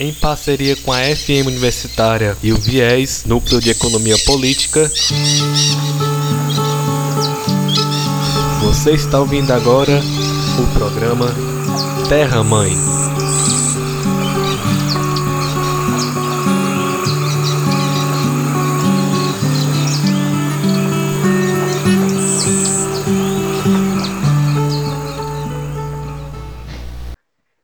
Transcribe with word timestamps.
Em 0.00 0.12
parceria 0.12 0.74
com 0.74 0.92
a 0.92 0.98
FM 0.98 1.46
Universitária 1.46 2.36
e 2.42 2.52
o 2.52 2.56
Viés, 2.56 3.24
Núcleo 3.24 3.60
de 3.60 3.70
Economia 3.70 4.16
Política, 4.26 4.90
você 8.60 8.90
está 8.90 9.20
ouvindo 9.20 9.52
agora 9.52 10.00
o 10.58 10.78
programa 10.78 11.28
Terra 12.08 12.42
Mãe. 12.42 12.72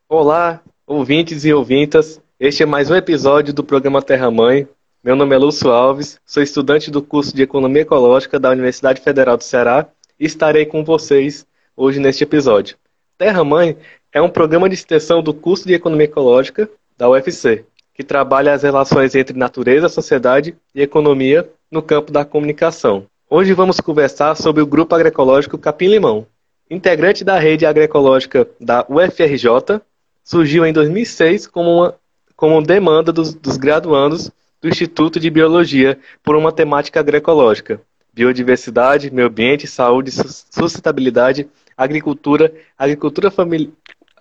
Olá, 0.09 0.63
ouvintes 0.87 1.45
e 1.45 1.53
ouvintas. 1.53 2.21
Este 2.41 2.63
é 2.63 2.67
mais 2.67 2.91
um 2.91 2.97
episódio 2.97 3.53
do 3.53 3.63
programa 3.63 4.01
Terra 4.01 4.31
Mãe. 4.31 4.67
Meu 5.05 5.15
nome 5.15 5.35
é 5.35 5.39
Lúcio 5.39 5.71
Alves, 5.71 6.19
sou 6.25 6.43
estudante 6.43 6.91
do 6.91 7.03
curso 7.03 7.37
de 7.37 7.43
Economia 7.43 7.83
Ecológica 7.83 8.41
da 8.41 8.49
Universidade 8.49 9.03
Federal 9.03 9.37
do 9.37 9.45
Ceará 9.45 9.87
e 10.19 10.25
estarei 10.25 10.65
com 10.65 10.83
vocês 10.83 11.47
hoje 11.77 12.01
neste 12.01 12.25
episódio. 12.25 12.79
Terra 13.19 13.45
Mãe 13.45 13.77
é 14.11 14.23
um 14.23 14.31
programa 14.31 14.71
de 14.71 14.75
extensão 14.75 15.23
do 15.23 15.35
curso 15.35 15.69
de 15.69 15.75
Economia 15.75 16.07
Ecológica 16.07 16.67
da 16.97 17.11
UFC, 17.11 17.67
que 17.93 18.03
trabalha 18.03 18.55
as 18.55 18.63
relações 18.63 19.15
entre 19.15 19.37
natureza, 19.37 19.91
sociedade 19.91 20.57
e 20.75 20.81
economia 20.81 21.47
no 21.71 21.83
campo 21.83 22.11
da 22.11 22.25
comunicação. 22.25 23.05
Hoje 23.29 23.53
vamos 23.53 23.81
conversar 23.81 24.35
sobre 24.35 24.63
o 24.63 24.67
Grupo 24.67 24.95
Agroecológico 24.95 25.59
Capim 25.59 25.89
Limão. 25.89 26.27
Integrante 26.71 27.23
da 27.23 27.39
rede 27.39 27.67
agroecológica 27.67 28.49
da 28.59 28.87
UFRJ, 28.89 29.83
surgiu 30.25 30.65
em 30.65 30.73
2006 30.73 31.47
como 31.47 31.71
uma 31.71 32.00
como 32.41 32.63
demanda 32.63 33.13
dos, 33.13 33.35
dos 33.35 33.59
graduandos 33.59 34.31
do 34.63 34.69
Instituto 34.71 35.21
de 35.21 35.29
Biologia 35.29 35.99
por 36.23 36.35
uma 36.35 36.51
temática 36.51 36.99
agroecológica, 36.99 37.83
biodiversidade, 38.15 39.11
meio 39.11 39.29
ambiente, 39.29 39.67
saúde, 39.67 40.11
sustentabilidade, 40.11 41.47
agricultura, 41.77 42.51
agricultura, 42.79 43.31
famili... 43.31 43.75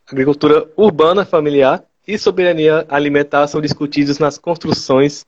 agricultura 0.06 0.70
urbana 0.75 1.23
familiar 1.23 1.81
e 2.06 2.17
soberania 2.17 2.86
alimentar 2.90 3.47
são 3.47 3.62
discutidos 3.62 4.20
nas 4.20 4.38
construções 4.38 5.25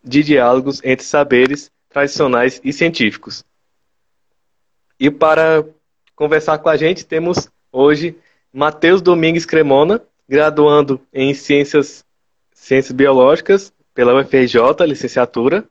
de 0.00 0.22
diálogos 0.22 0.80
entre 0.84 1.04
saberes 1.04 1.68
tradicionais 1.88 2.60
e 2.62 2.72
científicos. 2.72 3.44
E 5.00 5.10
para 5.10 5.64
conversar 6.14 6.58
com 6.58 6.68
a 6.68 6.76
gente, 6.76 7.04
temos 7.04 7.48
hoje 7.72 8.16
Matheus 8.52 9.02
Domingues 9.02 9.44
Cremona, 9.44 10.00
graduando 10.28 11.00
em 11.12 11.34
Ciências, 11.34 12.04
Ciências 12.70 12.92
Biológicas 12.92 13.72
pela 13.92 14.14
UFRJ, 14.14 14.86
licenciatura, 14.86 15.64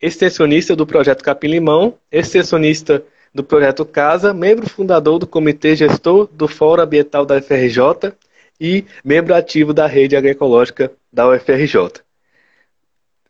extensionista 0.00 0.74
do 0.74 0.86
projeto 0.86 1.22
Capim 1.22 1.48
Limão, 1.48 1.98
extensionista 2.10 3.04
do 3.34 3.44
projeto 3.44 3.84
Casa, 3.84 4.32
membro 4.32 4.66
fundador 4.66 5.18
do 5.18 5.26
Comitê 5.26 5.76
Gestor 5.76 6.26
do 6.32 6.48
Fórum 6.48 6.84
Ambiental 6.84 7.26
da 7.26 7.36
UFRJ. 7.36 8.14
E 8.58 8.86
membro 9.04 9.34
ativo 9.34 9.74
da 9.74 9.86
Rede 9.86 10.16
Agroecológica 10.16 10.90
da 11.12 11.28
UFRJ. 11.28 12.00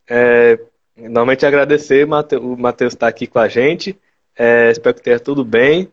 É, 0.06 0.60
normalmente 0.96 1.44
agradecer 1.44 2.06
o 2.06 2.56
Matheus 2.56 2.94
estar 2.94 3.08
aqui 3.08 3.26
com 3.26 3.40
a 3.40 3.48
gente, 3.48 3.98
é, 4.38 4.70
espero 4.70 4.94
que 4.94 5.00
esteja 5.00 5.18
tudo 5.18 5.44
bem. 5.44 5.92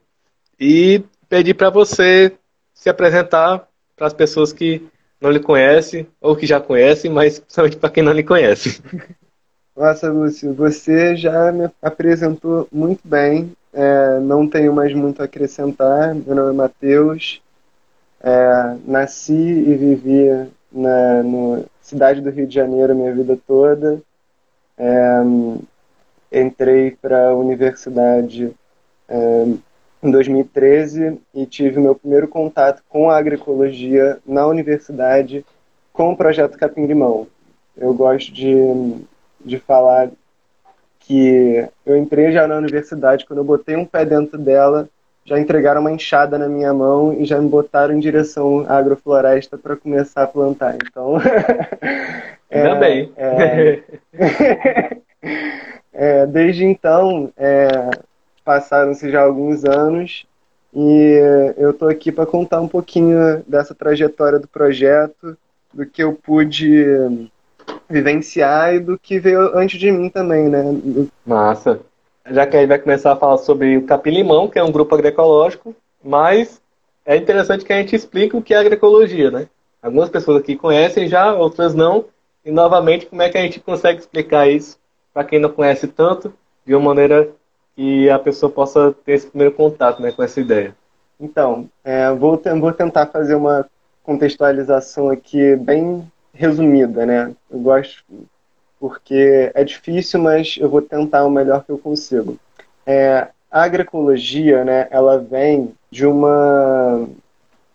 E 0.59 1.03
pedir 1.27 1.55
para 1.55 1.71
você 1.71 2.37
se 2.71 2.87
apresentar 2.87 3.67
para 3.95 4.05
as 4.05 4.13
pessoas 4.13 4.53
que 4.53 4.87
não 5.19 5.31
lhe 5.31 5.39
conhecem 5.39 6.07
ou 6.21 6.35
que 6.35 6.45
já 6.45 6.59
conhecem, 6.59 7.11
mas 7.11 7.39
principalmente 7.39 7.77
para 7.77 7.89
quem 7.89 8.03
não 8.03 8.13
lhe 8.13 8.23
conhece. 8.23 8.81
Nossa, 9.75 10.09
Lúcio, 10.09 10.53
você 10.53 11.15
já 11.17 11.51
me 11.51 11.69
apresentou 11.81 12.67
muito 12.71 13.01
bem. 13.03 13.51
É, 13.73 14.19
não 14.21 14.47
tenho 14.47 14.73
mais 14.73 14.93
muito 14.93 15.21
a 15.21 15.25
acrescentar. 15.25 16.15
Meu 16.15 16.33
nome 16.33 16.51
é 16.51 16.53
Matheus. 16.53 17.41
É, 18.21 18.77
nasci 18.85 19.33
e 19.33 19.75
vivi 19.75 20.49
na 20.71 21.21
no, 21.23 21.65
cidade 21.81 22.21
do 22.21 22.29
Rio 22.29 22.47
de 22.47 22.55
Janeiro 22.55 22.95
minha 22.95 23.13
vida 23.13 23.37
toda. 23.45 24.01
É, 24.77 25.21
entrei 26.31 26.91
para 26.91 27.29
a 27.29 27.35
universidade 27.35 28.51
é, 29.07 29.45
em 30.05 30.11
2013 30.11 31.19
e 31.33 31.45
tive 31.45 31.79
meu 31.79 31.95
primeiro 31.95 32.27
contato 32.27 32.83
com 32.87 33.09
a 33.09 33.17
agroecologia 33.17 34.19
na 34.25 34.45
universidade 34.47 35.45
com 35.91 36.11
o 36.11 36.17
projeto 36.17 36.57
Capim 36.57 36.85
Limão. 36.85 37.27
Eu 37.77 37.93
gosto 37.93 38.31
de 38.31 38.53
de 39.45 39.59
falar 39.59 40.09
que 40.99 41.67
eu 41.85 41.95
entrei 41.95 42.31
já 42.31 42.47
na 42.47 42.57
universidade, 42.57 43.25
quando 43.25 43.39
eu 43.39 43.45
botei 43.45 43.75
um 43.75 43.85
pé 43.85 44.03
dentro 44.03 44.39
dela, 44.39 44.89
já 45.23 45.39
entregaram 45.39 45.81
uma 45.81 45.91
enxada 45.91 46.37
na 46.37 46.47
minha 46.47 46.73
mão 46.73 47.13
e 47.13 47.25
já 47.25 47.39
me 47.39 47.47
botaram 47.47 47.93
em 47.93 47.99
direção 47.99 48.65
à 48.67 48.77
agrofloresta 48.77 49.57
para 49.57 49.75
começar 49.75 50.23
a 50.23 50.27
plantar. 50.27 50.75
Então. 50.75 51.17
é, 52.49 52.61
Ainda 52.61 52.75
bem. 52.75 53.11
É, 53.15 53.83
é, 55.93 56.25
desde 56.25 56.65
então, 56.65 57.31
é, 57.37 57.67
passaram-se 58.45 59.11
já 59.11 59.23
alguns 59.23 59.65
anos 59.65 60.25
e 60.73 61.53
eu 61.57 61.71
estou 61.71 61.89
aqui 61.89 62.11
para 62.11 62.25
contar 62.25 62.61
um 62.61 62.67
pouquinho 62.67 63.43
dessa 63.47 63.73
trajetória 63.73 64.39
do 64.39 64.47
projeto, 64.47 65.37
do 65.73 65.85
que 65.85 66.03
eu 66.03 66.13
pude 66.13 67.29
vivenciar 67.89 68.75
e 68.75 68.79
do 68.79 68.97
que 68.97 69.19
veio 69.19 69.57
antes 69.57 69.79
de 69.79 69.91
mim 69.91 70.09
também, 70.09 70.49
né? 70.49 70.63
Massa. 71.25 71.79
Já 72.29 72.45
que 72.45 72.57
a 72.57 72.59
gente 72.59 72.69
vai 72.69 72.79
começar 72.79 73.13
a 73.13 73.15
falar 73.15 73.37
sobre 73.37 73.77
o 73.77 73.85
Capim-Limão, 73.85 74.49
que 74.49 74.59
é 74.59 74.63
um 74.63 74.71
grupo 74.71 74.93
agroecológico, 74.93 75.75
mas 76.03 76.61
é 77.05 77.15
interessante 77.15 77.63
que 77.63 77.71
a 77.71 77.77
gente 77.77 77.95
explique 77.95 78.35
o 78.35 78.41
que 78.41 78.53
é 78.53 78.57
agroecologia, 78.57 79.31
né? 79.31 79.47
Algumas 79.81 80.09
pessoas 80.09 80.41
aqui 80.41 80.55
conhecem 80.55 81.07
já, 81.07 81.33
outras 81.33 81.73
não. 81.73 82.05
E 82.43 82.51
novamente, 82.51 83.05
como 83.05 83.21
é 83.21 83.29
que 83.29 83.37
a 83.37 83.41
gente 83.41 83.59
consegue 83.59 83.99
explicar 83.99 84.49
isso 84.49 84.77
para 85.13 85.23
quem 85.23 85.39
não 85.39 85.49
conhece 85.49 85.87
tanto, 85.87 86.33
de 86.65 86.75
uma 86.75 86.89
maneira 86.89 87.29
que 87.75 88.09
a 88.09 88.17
pessoa 88.17 88.51
possa 88.51 88.93
ter 89.05 89.13
esse 89.13 89.27
primeiro 89.27 89.53
contato 89.53 90.01
né, 90.01 90.11
com 90.11 90.23
essa 90.23 90.39
ideia? 90.39 90.75
Então, 91.19 91.69
é, 91.83 92.11
vou, 92.11 92.41
vou 92.59 92.73
tentar 92.73 93.07
fazer 93.07 93.35
uma 93.35 93.65
contextualização 94.03 95.09
aqui 95.09 95.55
bem 95.55 96.09
resumida, 96.33 97.05
né? 97.05 97.33
Eu 97.49 97.59
gosto 97.59 98.03
porque 98.79 99.51
é 99.53 99.63
difícil, 99.63 100.21
mas 100.21 100.57
eu 100.59 100.69
vou 100.69 100.81
tentar 100.81 101.25
o 101.25 101.29
melhor 101.29 101.63
que 101.63 101.71
eu 101.71 101.77
consigo. 101.77 102.37
É, 102.85 103.29
a 103.49 103.63
agroecologia, 103.63 104.63
né, 104.63 104.87
ela 104.91 105.17
vem 105.17 105.73
de 105.89 106.05
uma 106.05 107.07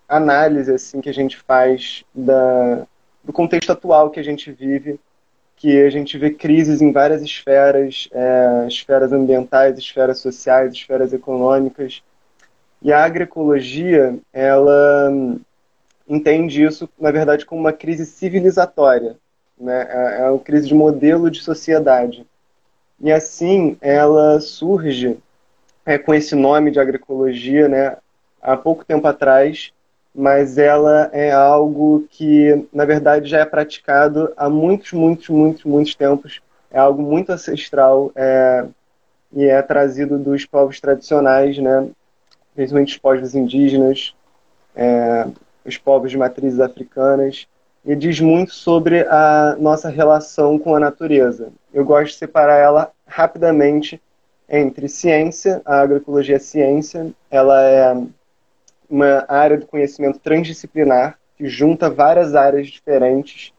análise 0.08 0.72
assim 0.72 1.00
que 1.00 1.08
a 1.08 1.14
gente 1.14 1.36
faz 1.38 2.04
da, 2.14 2.86
do 3.24 3.32
contexto 3.32 3.70
atual 3.70 4.10
que 4.10 4.20
a 4.20 4.22
gente 4.22 4.52
vive, 4.52 5.00
que 5.60 5.82
a 5.82 5.90
gente 5.90 6.16
vê 6.16 6.30
crises 6.30 6.80
em 6.80 6.90
várias 6.90 7.20
esferas, 7.20 8.08
é, 8.12 8.66
esferas 8.66 9.12
ambientais, 9.12 9.78
esferas 9.78 10.18
sociais, 10.18 10.72
esferas 10.72 11.12
econômicas. 11.12 12.02
E 12.80 12.90
a 12.90 13.04
agroecologia, 13.04 14.18
ela 14.32 15.12
entende 16.08 16.64
isso, 16.64 16.88
na 16.98 17.10
verdade, 17.10 17.44
como 17.44 17.60
uma 17.60 17.74
crise 17.74 18.06
civilizatória, 18.06 19.18
né? 19.58 19.86
é, 19.90 20.22
é 20.22 20.30
uma 20.30 20.38
crise 20.38 20.66
de 20.66 20.74
modelo 20.74 21.30
de 21.30 21.42
sociedade. 21.42 22.26
E 22.98 23.12
assim, 23.12 23.76
ela 23.82 24.40
surge 24.40 25.18
é, 25.84 25.98
com 25.98 26.14
esse 26.14 26.34
nome 26.34 26.70
de 26.70 26.80
agroecologia 26.80 27.68
né, 27.68 27.98
há 28.40 28.56
pouco 28.56 28.82
tempo 28.82 29.06
atrás, 29.06 29.74
mas 30.14 30.58
ela 30.58 31.08
é 31.12 31.30
algo 31.30 32.04
que, 32.10 32.66
na 32.72 32.84
verdade, 32.84 33.28
já 33.28 33.40
é 33.40 33.44
praticado 33.44 34.32
há 34.36 34.48
muitos, 34.48 34.92
muitos, 34.92 35.28
muitos, 35.28 35.64
muitos 35.64 35.94
tempos. 35.94 36.40
É 36.70 36.78
algo 36.78 37.02
muito 37.02 37.30
ancestral 37.30 38.10
é, 38.14 38.66
e 39.32 39.44
é 39.44 39.62
trazido 39.62 40.18
dos 40.18 40.44
povos 40.44 40.80
tradicionais, 40.80 41.58
né, 41.58 41.88
principalmente 42.54 42.92
os 42.94 42.98
povos 42.98 43.34
indígenas, 43.34 44.14
é, 44.74 45.26
os 45.64 45.78
povos 45.78 46.10
de 46.10 46.18
matrizes 46.18 46.60
africanas, 46.60 47.46
e 47.84 47.96
diz 47.96 48.20
muito 48.20 48.52
sobre 48.52 49.06
a 49.08 49.56
nossa 49.58 49.88
relação 49.88 50.58
com 50.58 50.74
a 50.74 50.80
natureza. 50.80 51.48
Eu 51.72 51.84
gosto 51.84 52.12
de 52.12 52.18
separar 52.18 52.58
ela 52.58 52.90
rapidamente 53.06 54.00
entre 54.48 54.88
ciência, 54.88 55.62
a 55.64 55.80
agroecologia 55.80 56.36
é 56.36 56.40
ciência, 56.40 57.12
ela 57.30 57.62
é 57.62 57.96
uma 58.90 59.24
área 59.28 59.56
do 59.56 59.66
conhecimento 59.66 60.18
transdisciplinar 60.18 61.18
que 61.36 61.46
junta 61.46 61.88
várias 61.88 62.34
áreas 62.34 62.66
diferentes 62.66 63.52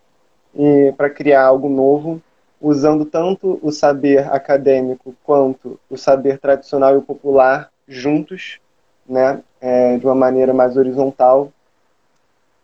para 0.98 1.10
criar 1.10 1.46
algo 1.46 1.70
novo, 1.70 2.22
usando 2.60 3.06
tanto 3.06 3.58
o 3.64 3.72
saber 3.72 4.32
acadêmico 4.32 5.16
quanto 5.24 5.80
o 5.90 5.98
saber 5.98 6.38
tradicional 6.38 6.98
e 6.98 7.02
popular 7.02 7.72
juntos, 7.88 8.60
né, 9.08 9.42
é, 9.60 9.98
de 9.98 10.06
uma 10.06 10.14
maneira 10.14 10.54
mais 10.54 10.78
horizontal 10.78 11.52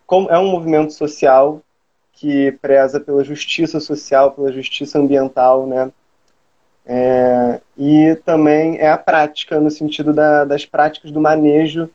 como 0.08 0.30
é 0.30 0.40
um 0.40 0.48
movimento 0.48 0.94
social 0.94 1.62
que 2.14 2.54
preza 2.54 3.00
pela 3.00 3.24
justiça 3.24 3.80
social, 3.80 4.32
pela 4.32 4.52
justiça 4.52 4.98
ambiental, 4.98 5.68
né? 5.68 5.92
É, 6.86 7.60
e 7.78 8.16
também 8.24 8.78
é 8.80 8.90
a 8.90 8.98
prática, 8.98 9.60
no 9.60 9.70
sentido 9.70 10.14
da, 10.14 10.46
das 10.46 10.66
práticas 10.66 11.12
do 11.12 11.20
manejo, 11.20 11.90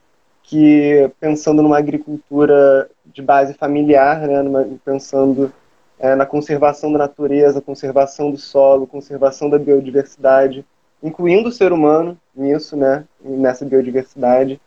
que 0.53 1.11
pensando 1.19 1.63
numa 1.63 1.79
agricultura 1.79 2.91
de 3.07 3.23
base 3.23 3.55
familiar, 3.55 4.29
né, 4.29 4.43
numa, 4.43 4.69
pensando 4.85 5.51
é, 5.99 6.15
na 6.15 6.27
conservação 6.27 6.93
da 6.93 6.99
natureza, 6.99 7.63
conservação 7.63 8.31
do 8.31 8.37
solo, 8.37 8.87
conservação 8.87 9.49
da 9.49 9.59
biodiversidade, 9.59 10.63
incluindo 11.03 11.49
o 11.49 11.53
ser 11.53 11.73
humano 11.73 12.19
nisso, 12.37 12.77
né, 12.77 13.07
nessa 13.25 13.65
biodiversidade, 13.65 14.61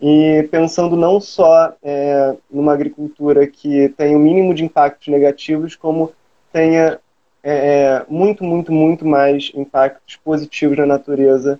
e 0.00 0.48
pensando 0.48 0.94
não 0.94 1.20
só 1.20 1.74
é, 1.82 2.36
numa 2.48 2.72
agricultura 2.72 3.48
que 3.48 3.88
tenha 3.96 4.16
o 4.16 4.20
mínimo 4.20 4.54
de 4.54 4.62
impactos 4.62 5.08
negativos, 5.08 5.74
como 5.74 6.12
tenha 6.52 7.00
é, 7.42 7.52
é, 7.52 8.06
muito, 8.08 8.44
muito, 8.44 8.70
muito 8.70 9.04
mais 9.04 9.50
impactos 9.56 10.14
positivos 10.14 10.78
na 10.78 10.86
natureza 10.86 11.58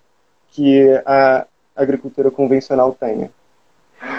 que 0.52 0.88
a 1.04 1.48
agricultura 1.74 2.30
convencional 2.30 2.94
tenha. 2.98 3.28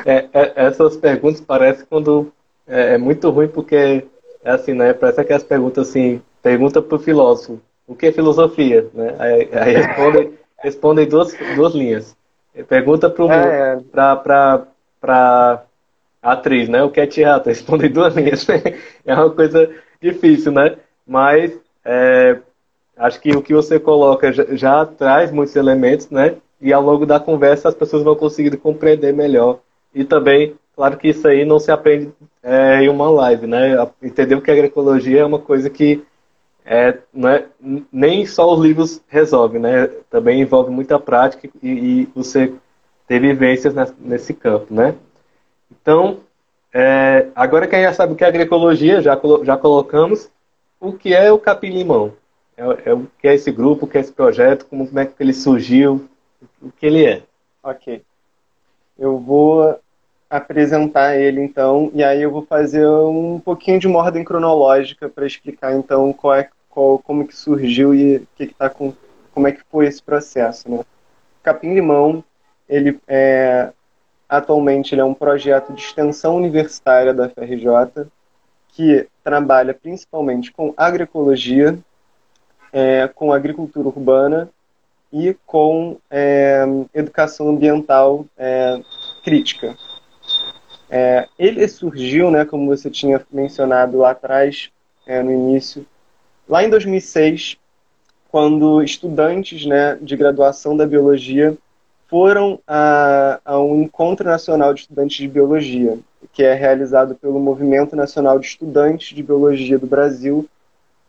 É, 0.06 0.28
é, 0.34 0.54
essas 0.56 0.96
perguntas 0.98 1.42
parecem 1.42 1.86
quando 1.90 2.32
é, 2.68 2.96
é, 2.96 2.98
muito 2.98 3.30
ruim 3.30 3.48
porque 3.48 4.06
é 4.44 4.52
assim, 4.52 4.74
né? 4.74 4.94
Parece 4.94 5.22
aquelas 5.22 5.44
perguntas 5.44 5.90
assim, 5.90 6.22
pergunta 6.42 6.82
para 6.82 6.96
o 6.96 7.00
filósofo, 7.00 7.60
o 7.88 7.96
que 7.96 8.08
é 8.08 8.12
filosofia? 8.12 8.88
Né? 8.94 9.16
Aí, 9.20 9.50
aí 9.52 9.76
respondem, 9.76 10.34
respondem 10.60 11.08
duas, 11.08 11.36
duas 11.56 11.74
linhas. 11.74 12.16
Pergunta 12.68 13.10
para 13.10 13.36
é, 13.36 13.80
para 13.92 14.68
para 15.00 15.64
atriz, 16.22 16.70
né? 16.70 16.84
O 16.84 16.92
que 16.92 17.02
é 17.02 17.08
teatro? 17.08 17.50
Respondem 17.50 17.90
duas 17.90 18.16
linhas. 18.16 18.46
é 19.06 19.14
uma 19.14 19.30
coisa 19.30 19.70
difícil, 20.02 20.52
né? 20.52 20.78
Mas 21.08 21.58
é, 21.84 22.38
acho 22.98 23.20
que 23.20 23.32
o 23.32 23.42
que 23.42 23.54
você 23.54 23.80
coloca 23.80 24.32
já, 24.32 24.46
já, 24.52 24.86
traz 24.86 25.32
muitos 25.32 25.56
elementos, 25.56 26.10
né? 26.10 26.36
E 26.60 26.72
ao 26.72 26.82
longo 26.82 27.06
da 27.06 27.20
conversa 27.20 27.70
as 27.70 27.76
pessoas 27.76 28.04
vão 28.04 28.16
conseguir 28.16 28.56
compreender 28.58 29.14
melhor. 29.14 29.60
E 29.94 30.04
também, 30.04 30.56
claro 30.76 30.98
que 30.98 31.10
isso 31.10 31.28
aí 31.28 31.46
não 31.46 31.60
se 31.60 31.72
aprende 31.72 32.12
é, 32.42 32.82
em 32.82 32.90
uma 32.90 33.10
live, 33.10 33.48
né? 33.48 33.76
Entender 34.02 34.36
o 34.36 34.42
que 34.42 34.50
é 34.50 34.54
agroecologia 34.54 35.22
é 35.22 35.26
uma 35.26 35.40
coisa 35.40 35.70
que 35.70 36.04
é, 36.66 36.98
não 37.14 37.30
é, 37.30 37.46
nem 37.92 38.26
só 38.26 38.54
os 38.54 38.60
livros 38.60 39.02
resolvem, 39.08 39.62
né? 39.62 39.88
Também 40.10 40.42
envolve 40.42 40.72
muita 40.72 41.00
prática 41.00 41.50
e, 41.62 41.70
e 41.70 42.10
você 42.16 42.54
ter 43.08 43.20
vivências 43.20 43.74
nesse 44.00 44.34
campo, 44.34 44.74
né? 44.74 44.96
Então, 45.72 46.20
é, 46.74 47.28
agora 47.36 47.68
que 47.68 47.76
a 47.76 47.80
gente 47.80 47.90
já 47.90 47.94
sabe 47.94 48.14
o 48.14 48.16
que 48.16 48.24
é 48.24 48.28
agroecologia, 48.28 49.02
já, 49.02 49.20
já 49.44 49.58
colocamos, 49.58 50.30
o 50.80 50.94
que 50.94 51.14
é 51.14 51.32
o 51.32 51.40
Capim-Limão. 51.40 52.14
É, 52.56 52.90
é, 52.90 52.94
o 52.94 53.08
que 53.20 53.28
é 53.28 53.34
esse 53.34 53.52
grupo, 53.52 53.86
o 53.86 53.88
que 53.90 53.98
é 53.98 54.02
esse 54.02 54.12
projeto, 54.12 54.66
como, 54.66 54.88
como 54.88 55.00
é 55.00 55.06
que 55.06 55.14
ele 55.20 55.34
surgiu, 55.34 56.08
o 56.62 56.72
que 56.72 56.86
ele 56.86 57.06
é. 57.06 57.24
Ok. 57.64 58.04
Eu 59.02 59.18
vou 59.18 59.80
apresentar 60.30 61.18
ele 61.20 61.42
então, 61.42 61.90
e 61.92 62.04
aí 62.04 62.22
eu 62.22 62.30
vou 62.30 62.46
fazer 62.46 62.88
um 62.88 63.40
pouquinho 63.40 63.80
de 63.80 63.88
uma 63.88 63.98
ordem 63.98 64.24
cronológica 64.24 65.10
para 65.10 65.26
explicar 65.26 65.74
então 65.74 66.14
qual 66.14 66.36
é, 66.36 66.48
qual, 66.70 67.00
como 67.00 67.28
que 67.28 67.36
surgiu 67.36 67.96
e 67.96 68.20
que 68.36 68.46
que 68.46 68.54
tá 68.54 68.70
com, 68.70 68.94
como 69.34 69.48
é 69.48 69.54
que 69.54 69.62
foi 69.72 69.88
esse 69.88 70.04
processo. 70.04 70.70
Né? 70.70 70.86
Capim 71.42 71.74
Limão, 71.74 72.24
ele 72.70 73.00
é, 73.08 73.72
atualmente 74.30 74.94
ele 74.94 75.02
é 75.02 75.06
um 75.06 75.16
projeto 75.16 75.74
de 75.74 75.82
extensão 75.82 76.38
universitária 76.38 77.12
da 77.12 77.28
FRJ, 77.28 78.06
que 78.68 79.08
trabalha 79.24 79.74
principalmente 79.74 80.52
com 80.52 80.76
agroecologia, 80.78 81.76
é, 82.72 83.08
com 83.08 83.34
agricultura 83.34 83.88
urbana 83.88 84.48
e 85.12 85.36
com 85.46 85.98
é, 86.10 86.64
educação 86.94 87.50
ambiental 87.50 88.26
é, 88.38 88.82
crítica. 89.24 89.76
É, 90.90 91.28
ele 91.38 91.68
surgiu, 91.68 92.30
né, 92.30 92.46
como 92.46 92.68
você 92.68 92.90
tinha 92.90 93.22
mencionado 93.32 93.98
lá 93.98 94.12
atrás, 94.12 94.70
é, 95.06 95.22
no 95.24 95.32
início, 95.32 95.86
lá 96.48 96.64
em 96.64 96.70
2006, 96.70 97.58
quando 98.30 98.82
estudantes 98.82 99.66
né, 99.66 99.98
de 100.02 100.16
graduação 100.16 100.76
da 100.76 100.86
biologia 100.86 101.58
foram 102.08 102.60
a, 102.68 103.40
a 103.46 103.60
um 103.60 103.84
encontro 103.84 104.28
nacional 104.28 104.74
de 104.74 104.82
estudantes 104.82 105.18
de 105.18 105.28
biologia 105.28 105.98
que 106.34 106.44
é 106.44 106.54
realizado 106.54 107.16
pelo 107.16 107.40
Movimento 107.40 107.96
Nacional 107.96 108.40
de 108.40 108.48
Estudantes 108.48 109.16
de 109.16 109.24
Biologia 109.24 109.78
do 109.78 109.88
Brasil, 109.88 110.48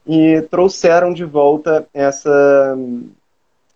e 0.07 0.43
trouxeram 0.51 1.13
de 1.13 1.25
volta 1.25 1.87
essa 1.95 2.77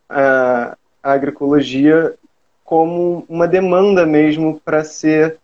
a, 0.08 0.76
agroecologia 1.02 2.14
como 2.64 3.24
uma 3.28 3.46
demanda 3.46 4.04
mesmo 4.04 4.60
para 4.64 4.82
ser 4.82 5.38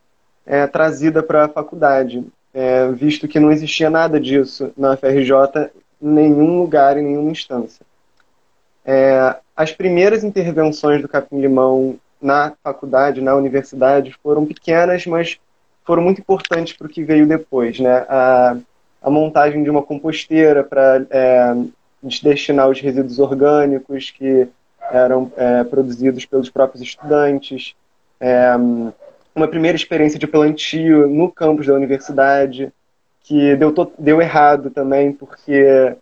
é, 0.45 0.67
trazida 0.67 1.23
para 1.23 1.45
a 1.45 1.49
faculdade, 1.49 2.25
é, 2.53 2.91
visto 2.91 3.29
que 3.29 3.39
não 3.39 3.53
existia 3.53 3.89
nada 3.89 4.19
disso 4.19 4.73
na 4.77 4.97
FRJ 4.97 5.71
em 6.03 6.09
nenhum 6.09 6.59
lugar, 6.59 6.99
em 6.99 7.05
nenhuma 7.05 7.31
instância. 7.31 7.87
É, 8.85 9.37
as 9.57 9.71
primeiras 9.71 10.25
intervenções 10.25 11.01
do 11.01 11.09
Capim 11.09 11.41
Limão 11.41 11.97
na 12.21 12.53
faculdade, 12.63 13.21
na 13.21 13.35
universidade, 13.35 14.17
foram 14.23 14.45
pequenas, 14.45 15.07
mas 15.07 15.39
foram 15.85 16.03
muito 16.03 16.21
importantes 16.21 16.73
para 16.73 16.87
o 16.87 16.91
que 16.91 17.05
veio 17.05 17.27
depois, 17.27 17.79
né? 17.79 18.05
A, 18.09 18.57
a 19.03 19.11
montagem 19.11 19.63
de 19.63 19.71
uma 19.71 19.83
composteira 19.83 20.63
para 20.63 21.05
é, 21.11 21.55
destinar 22.03 22.69
os 22.69 22.81
resíduos 22.81 23.19
orgânicos 23.19 24.11
que 24.11 24.49
eram 24.91 25.31
é, 25.37 25.65
produzidos 25.65 26.27
pelos 26.27 26.51
próprios 26.51 26.83
estudantes, 26.83 27.75
é, 28.21 28.53
uma 29.35 29.49
primeira 29.49 29.77
experiência 29.77 30.19
de 30.19 30.27
plantio 30.27 31.09
no 31.09 31.31
campus 31.31 31.67
da 31.67 31.75
universidade, 31.75 32.73
que 33.23 33.57
deu, 33.57 33.73
deu 33.99 34.21
errado 34.21 34.71
também, 34.71 35.13
porque 35.13 35.97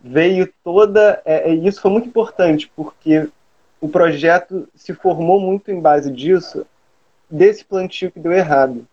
veio 0.00 0.52
toda. 0.62 1.22
É, 1.24 1.50
é, 1.50 1.54
isso 1.54 1.80
foi 1.80 1.90
muito 1.90 2.08
importante, 2.08 2.70
porque 2.74 3.28
o 3.80 3.88
projeto 3.88 4.68
se 4.74 4.92
formou 4.94 5.38
muito 5.40 5.70
em 5.70 5.80
base 5.80 6.10
disso, 6.10 6.66
desse 7.30 7.64
plantio 7.64 8.10
que 8.10 8.18
deu 8.18 8.32
errado. 8.32 8.86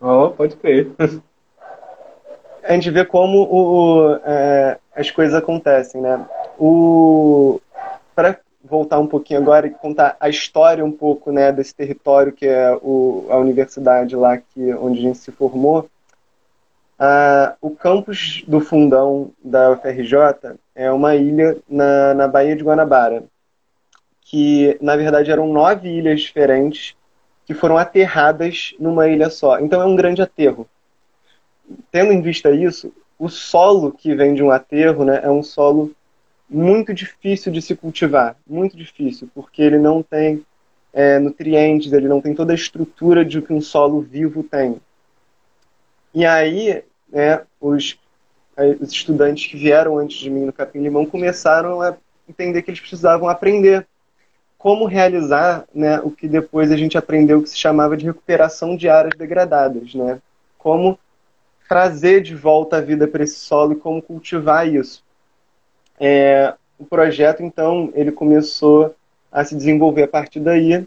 Oh, 0.00 0.30
pode 0.30 0.56
crer. 0.56 0.90
A 2.62 2.72
gente 2.72 2.90
vê 2.90 3.04
como 3.04 3.42
o, 3.50 4.16
é, 4.24 4.78
as 4.94 5.10
coisas 5.10 5.34
acontecem, 5.34 6.00
né? 6.00 6.26
O 6.58 7.60
para 8.14 8.38
voltar 8.62 8.98
um 8.98 9.06
pouquinho 9.06 9.40
agora 9.40 9.66
e 9.66 9.70
contar 9.70 10.16
a 10.20 10.28
história 10.28 10.84
um 10.84 10.92
pouco, 10.92 11.32
né, 11.32 11.50
desse 11.50 11.74
território 11.74 12.32
que 12.32 12.46
é 12.46 12.78
o, 12.82 13.26
a 13.30 13.36
universidade 13.38 14.14
lá 14.14 14.36
que 14.36 14.74
onde 14.74 14.98
a 14.98 15.02
gente 15.02 15.18
se 15.18 15.32
formou. 15.32 15.88
Uh, 17.00 17.56
o 17.62 17.70
campus 17.70 18.44
do 18.46 18.60
fundão 18.60 19.32
da 19.42 19.70
UFRJ 19.70 20.58
é 20.74 20.92
uma 20.92 21.16
ilha 21.16 21.56
na, 21.66 22.12
na 22.12 22.28
Baía 22.28 22.54
de 22.54 22.62
Guanabara, 22.62 23.24
que 24.20 24.76
na 24.82 24.96
verdade 24.96 25.30
eram 25.30 25.50
nove 25.50 25.88
ilhas 25.88 26.20
diferentes 26.20 26.94
que 27.46 27.54
foram 27.54 27.78
aterradas 27.78 28.74
numa 28.78 29.08
ilha 29.08 29.30
só. 29.30 29.58
Então 29.58 29.80
é 29.80 29.86
um 29.86 29.96
grande 29.96 30.20
aterro. 30.20 30.68
Tendo 31.90 32.12
em 32.12 32.20
vista 32.20 32.50
isso, 32.50 32.92
o 33.20 33.28
solo 33.28 33.92
que 33.92 34.14
vem 34.14 34.32
de 34.34 34.42
um 34.42 34.50
aterro 34.50 35.04
né, 35.04 35.20
é 35.22 35.30
um 35.30 35.42
solo 35.42 35.92
muito 36.48 36.94
difícil 36.94 37.52
de 37.52 37.60
se 37.60 37.76
cultivar, 37.76 38.34
muito 38.48 38.74
difícil, 38.74 39.28
porque 39.34 39.60
ele 39.60 39.76
não 39.76 40.02
tem 40.02 40.42
é, 40.90 41.18
nutrientes, 41.18 41.92
ele 41.92 42.08
não 42.08 42.22
tem 42.22 42.34
toda 42.34 42.52
a 42.52 42.54
estrutura 42.54 43.22
de 43.22 43.42
que 43.42 43.52
um 43.52 43.60
solo 43.60 44.00
vivo 44.00 44.42
tem. 44.42 44.80
E 46.14 46.24
aí, 46.24 46.82
né, 47.12 47.42
os, 47.60 47.98
os 48.80 48.90
estudantes 48.90 49.46
que 49.46 49.56
vieram 49.56 49.98
antes 49.98 50.16
de 50.16 50.30
mim 50.30 50.46
no 50.46 50.52
Capim 50.52 50.80
Limão 50.80 51.04
começaram 51.04 51.82
a 51.82 51.94
entender 52.26 52.62
que 52.62 52.70
eles 52.70 52.80
precisavam 52.80 53.28
aprender 53.28 53.86
como 54.56 54.86
realizar 54.86 55.66
né, 55.74 56.00
o 56.00 56.10
que 56.10 56.26
depois 56.26 56.72
a 56.72 56.76
gente 56.76 56.96
aprendeu 56.96 57.42
que 57.42 57.50
se 57.50 57.58
chamava 57.58 57.98
de 57.98 58.06
recuperação 58.06 58.74
de 58.74 58.88
áreas 58.88 59.14
degradadas, 59.16 59.94
né? 59.94 60.20
Como 60.58 60.98
trazer 61.70 62.20
de 62.20 62.34
volta 62.34 62.78
a 62.78 62.80
vida 62.80 63.06
para 63.06 63.22
esse 63.22 63.36
solo 63.36 63.74
e 63.74 63.76
como 63.76 64.02
cultivar 64.02 64.66
isso. 64.66 65.04
É, 66.00 66.52
o 66.76 66.84
projeto, 66.84 67.44
então, 67.44 67.92
ele 67.94 68.10
começou 68.10 68.92
a 69.30 69.44
se 69.44 69.54
desenvolver 69.54 70.02
a 70.02 70.08
partir 70.08 70.40
daí 70.40 70.84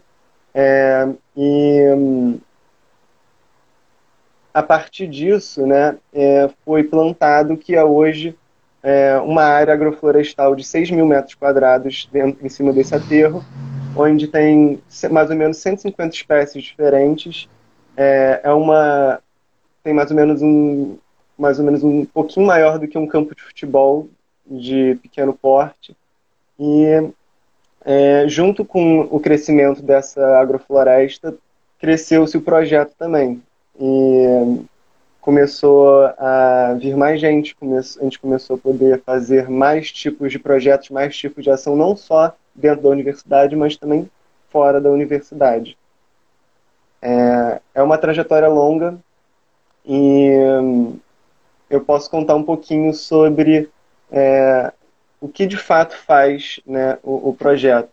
é, 0.52 1.08
e 1.34 2.36
a 4.52 4.62
partir 4.62 5.06
disso, 5.06 5.66
né, 5.66 5.96
é, 6.12 6.50
foi 6.66 6.84
plantado 6.84 7.56
que 7.56 7.74
é 7.74 7.82
hoje 7.82 8.36
é, 8.82 9.16
uma 9.16 9.42
área 9.42 9.72
agroflorestal 9.72 10.54
de 10.54 10.64
6 10.64 10.90
mil 10.90 11.06
metros 11.06 11.34
quadrados 11.34 12.10
dentro, 12.12 12.44
em 12.44 12.50
cima 12.50 12.74
desse 12.74 12.94
aterro, 12.94 13.42
onde 13.96 14.28
tem 14.28 14.82
mais 15.10 15.30
ou 15.30 15.36
menos 15.36 15.56
150 15.56 16.14
espécies 16.14 16.62
diferentes. 16.62 17.48
É, 17.96 18.42
é 18.44 18.52
uma 18.52 19.23
tem 19.84 19.92
mais 19.92 20.10
ou 20.10 20.16
menos 20.16 20.42
um 20.42 20.96
mais 21.38 21.58
ou 21.58 21.64
menos 21.64 21.84
um 21.84 22.04
pouquinho 22.04 22.46
maior 22.46 22.78
do 22.78 22.88
que 22.88 22.96
um 22.96 23.06
campo 23.06 23.34
de 23.34 23.42
futebol 23.42 24.08
de 24.46 24.96
pequeno 25.02 25.34
porte. 25.34 25.96
E 26.58 27.12
é, 27.84 28.24
junto 28.28 28.64
com 28.64 29.00
o 29.10 29.20
crescimento 29.20 29.82
dessa 29.82 30.38
agrofloresta, 30.38 31.34
cresceu-se 31.78 32.36
o 32.36 32.42
projeto 32.42 32.94
também. 32.96 33.42
E 33.78 34.64
começou 35.20 36.04
a 36.18 36.76
vir 36.78 36.96
mais 36.96 37.20
gente, 37.20 37.56
a 37.98 38.04
gente 38.04 38.20
começou 38.20 38.56
a 38.56 38.58
poder 38.58 39.02
fazer 39.02 39.50
mais 39.50 39.90
tipos 39.90 40.30
de 40.30 40.38
projetos, 40.38 40.90
mais 40.90 41.16
tipos 41.16 41.42
de 41.42 41.50
ação, 41.50 41.74
não 41.74 41.96
só 41.96 42.34
dentro 42.54 42.82
da 42.82 42.90
universidade, 42.90 43.56
mas 43.56 43.76
também 43.76 44.08
fora 44.50 44.80
da 44.80 44.90
universidade. 44.90 45.76
É, 47.02 47.60
é 47.74 47.82
uma 47.82 47.98
trajetória 47.98 48.48
longa 48.48 48.96
e 49.84 50.30
eu 51.68 51.84
posso 51.84 52.10
contar 52.10 52.34
um 52.34 52.42
pouquinho 52.42 52.94
sobre 52.94 53.70
é, 54.10 54.72
o 55.20 55.28
que 55.28 55.46
de 55.46 55.56
fato 55.56 55.96
faz 55.96 56.60
né, 56.66 56.98
o, 57.02 57.30
o 57.30 57.34
projeto. 57.34 57.92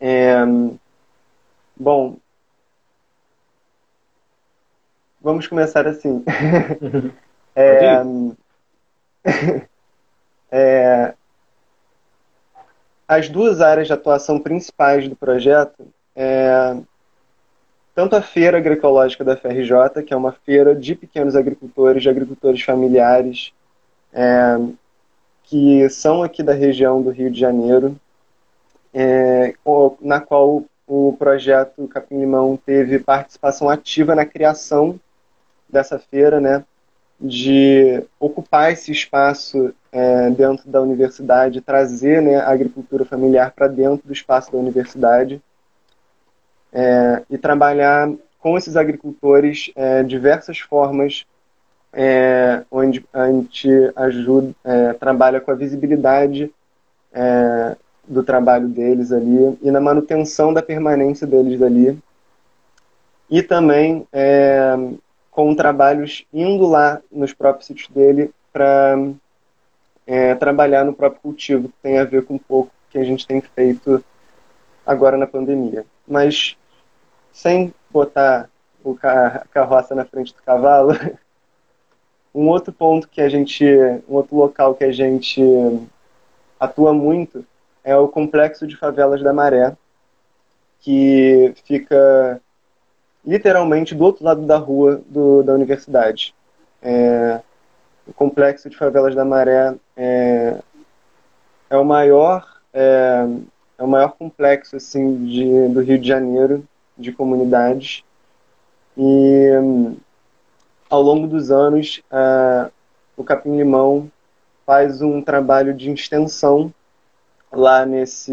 É, 0.00 0.36
bom, 1.76 2.16
vamos 5.20 5.46
começar 5.46 5.86
assim. 5.86 6.24
é, 7.54 8.02
é, 10.50 11.14
as 13.06 13.28
duas 13.28 13.60
áreas 13.60 13.86
de 13.86 13.92
atuação 13.92 14.38
principais 14.38 15.08
do 15.08 15.16
projeto 15.16 15.86
é 16.14 16.76
tanto 17.98 18.14
a 18.14 18.22
Feira 18.22 18.58
Agroecológica 18.58 19.24
da 19.24 19.36
FRJ, 19.36 20.04
que 20.06 20.14
é 20.14 20.16
uma 20.16 20.30
feira 20.30 20.72
de 20.72 20.94
pequenos 20.94 21.34
agricultores, 21.34 22.00
de 22.00 22.08
agricultores 22.08 22.62
familiares, 22.62 23.52
é, 24.12 24.56
que 25.42 25.90
são 25.90 26.22
aqui 26.22 26.40
da 26.40 26.52
região 26.52 27.02
do 27.02 27.10
Rio 27.10 27.28
de 27.28 27.40
Janeiro, 27.40 27.98
é, 28.94 29.52
na 30.00 30.20
qual 30.20 30.62
o 30.86 31.16
projeto 31.18 31.88
Capim 31.88 32.20
Limão 32.20 32.56
teve 32.64 33.00
participação 33.00 33.68
ativa 33.68 34.14
na 34.14 34.24
criação 34.24 35.00
dessa 35.68 35.98
feira, 35.98 36.40
né, 36.40 36.64
de 37.20 38.04
ocupar 38.20 38.70
esse 38.70 38.92
espaço 38.92 39.74
é, 39.90 40.30
dentro 40.30 40.70
da 40.70 40.80
universidade, 40.80 41.60
trazer 41.60 42.22
né, 42.22 42.36
a 42.36 42.50
agricultura 42.50 43.04
familiar 43.04 43.50
para 43.50 43.66
dentro 43.66 44.06
do 44.06 44.12
espaço 44.12 44.52
da 44.52 44.58
universidade 44.58 45.42
é, 46.72 47.22
e 47.30 47.38
trabalhar 47.38 48.10
com 48.38 48.56
esses 48.56 48.76
agricultores 48.76 49.70
é, 49.74 50.02
diversas 50.02 50.58
formas, 50.58 51.26
é, 51.92 52.62
onde 52.70 53.04
a 53.12 53.30
gente 53.30 53.68
ajuda, 53.96 54.54
é, 54.64 54.92
trabalha 54.92 55.40
com 55.40 55.50
a 55.50 55.54
visibilidade 55.54 56.50
é, 57.12 57.76
do 58.06 58.22
trabalho 58.22 58.68
deles 58.68 59.10
ali 59.12 59.58
e 59.62 59.70
na 59.70 59.80
manutenção 59.80 60.52
da 60.52 60.62
permanência 60.62 61.26
deles 61.26 61.60
ali. 61.60 61.98
E 63.30 63.42
também 63.42 64.06
é, 64.12 64.74
com 65.30 65.54
trabalhos 65.54 66.24
indo 66.32 66.66
lá 66.66 67.00
nos 67.10 67.34
próprios 67.34 67.66
sítios 67.66 67.88
dele 67.88 68.30
para 68.52 68.96
trabalhar 70.40 70.84
no 70.84 70.94
próprio 70.94 71.20
cultivo, 71.20 71.68
que 71.68 71.74
tem 71.82 71.98
a 71.98 72.04
ver 72.04 72.24
com 72.24 72.34
um 72.34 72.38
pouco 72.38 72.70
que 72.88 72.96
a 72.96 73.04
gente 73.04 73.26
tem 73.26 73.42
feito 73.42 74.02
agora 74.88 75.18
na 75.18 75.26
pandemia. 75.26 75.84
Mas 76.06 76.56
sem 77.30 77.74
botar 77.90 78.48
o 78.82 78.96
a 79.02 79.44
carroça 79.52 79.94
na 79.94 80.06
frente 80.06 80.34
do 80.34 80.42
cavalo, 80.42 80.94
um 82.34 82.48
outro 82.48 82.72
ponto 82.72 83.06
que 83.06 83.20
a 83.20 83.28
gente, 83.28 83.64
um 84.08 84.14
outro 84.14 84.34
local 84.34 84.74
que 84.74 84.84
a 84.84 84.90
gente 84.90 85.42
atua 86.58 86.94
muito 86.94 87.44
é 87.84 87.94
o 87.96 88.08
complexo 88.08 88.66
de 88.66 88.76
favelas 88.76 89.22
da 89.22 89.32
Maré, 89.32 89.76
que 90.80 91.52
fica 91.66 92.40
literalmente 93.24 93.94
do 93.94 94.04
outro 94.04 94.24
lado 94.24 94.46
da 94.46 94.56
rua 94.56 95.02
do, 95.06 95.42
da 95.42 95.52
universidade. 95.52 96.34
É, 96.80 97.40
o 98.06 98.12
complexo 98.14 98.70
de 98.70 98.76
favelas 98.76 99.14
da 99.14 99.24
Maré 99.24 99.74
é, 99.96 100.58
é 101.68 101.76
o 101.76 101.84
maior 101.84 102.46
é, 102.72 103.26
é, 103.78 103.82
o 103.82 103.86
maior 103.86 104.12
complexo 104.12 104.76
assim 104.76 105.24
de, 105.24 105.68
do 105.68 105.80
Rio 105.80 105.98
de 105.98 106.08
Janeiro 106.08 106.64
de 106.96 107.12
comunidades 107.12 108.02
e 108.96 109.50
ao 110.90 111.00
longo 111.00 111.26
dos 111.26 111.50
anos 111.50 112.02
o 113.16 113.22
Capim 113.22 113.56
Limão 113.56 114.10
faz 114.66 115.00
um 115.00 115.22
trabalho 115.22 115.72
de 115.72 115.90
extensão 115.90 116.72
lá 117.52 117.86
nesse 117.86 118.32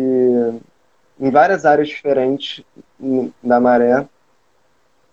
em 1.20 1.30
várias 1.30 1.66
áreas 1.66 1.88
diferentes 1.88 2.66
da 3.44 3.60
Maré 3.60 4.06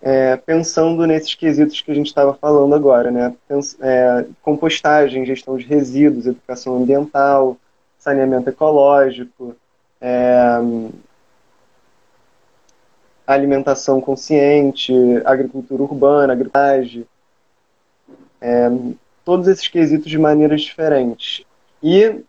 é, 0.02 0.36
pensando 0.36 1.06
nesses 1.06 1.34
quesitos 1.34 1.80
que 1.80 1.92
a 1.92 1.94
gente 1.94 2.08
estava 2.08 2.34
falando 2.34 2.74
agora, 2.74 3.10
né? 3.12 3.32
É, 3.80 4.26
compostagem, 4.42 5.24
gestão 5.24 5.56
de 5.56 5.64
resíduos, 5.64 6.26
educação 6.26 6.76
ambiental, 6.76 7.56
saneamento 7.96 8.50
ecológico, 8.50 9.54
é, 10.02 10.58
alimentação 13.24 14.00
consciente, 14.00 14.92
agricultura 15.24 15.84
urbana, 15.84 16.32
agricultura, 16.32 17.06
é, 18.40 18.68
todos 19.24 19.46
esses 19.46 19.68
quesitos 19.68 20.10
de 20.10 20.18
maneiras 20.18 20.62
diferentes. 20.62 21.44
E 21.80 22.20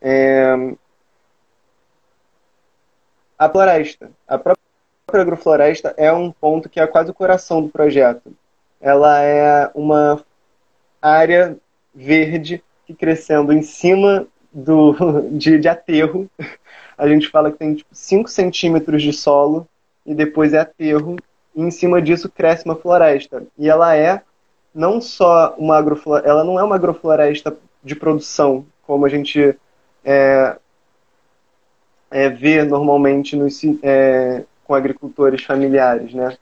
é, 0.00 0.74
a 3.38 3.48
floresta, 3.48 4.10
a 4.26 4.36
própria 4.36 4.60
agrofloresta 5.12 5.94
é 5.96 6.12
um 6.12 6.32
ponto 6.32 6.68
que 6.68 6.80
é 6.80 6.86
quase 6.86 7.10
o 7.10 7.14
coração 7.14 7.62
do 7.62 7.68
projeto. 7.68 8.34
Ela 8.80 9.22
é 9.22 9.70
uma 9.74 10.24
área 11.00 11.56
verde 11.94 12.62
que 12.84 12.94
crescendo 12.94 13.52
em 13.52 13.62
cima 13.62 14.26
do, 14.52 15.22
de, 15.30 15.58
de 15.58 15.68
aterro. 15.68 16.28
A 16.96 17.08
gente 17.08 17.28
fala 17.28 17.50
que 17.50 17.58
tem 17.58 17.74
tipo, 17.74 17.90
5 17.92 18.28
centímetros 18.28 19.02
de 19.02 19.12
solo 19.12 19.66
e 20.04 20.14
depois 20.14 20.52
é 20.52 20.60
aterro. 20.60 21.16
E 21.54 21.62
em 21.62 21.70
cima 21.70 22.00
disso 22.00 22.30
cresce 22.30 22.64
uma 22.64 22.76
floresta. 22.76 23.44
E 23.58 23.68
ela 23.68 23.94
é 23.96 24.22
não 24.74 25.00
só 25.00 25.54
uma 25.58 25.76
agrofloresta, 25.76 26.28
ela 26.28 26.44
não 26.44 26.58
é 26.58 26.62
uma 26.62 26.76
agrofloresta 26.76 27.56
de 27.84 27.94
produção, 27.94 28.64
como 28.86 29.04
a 29.04 29.08
gente 29.08 29.56
é, 30.04 30.56
é, 32.10 32.28
vê 32.28 32.62
normalmente 32.62 33.36
nos, 33.36 33.60
é, 33.82 34.44
com 34.64 34.74
agricultores 34.74 35.44
familiares, 35.44 36.14
né, 36.14 36.36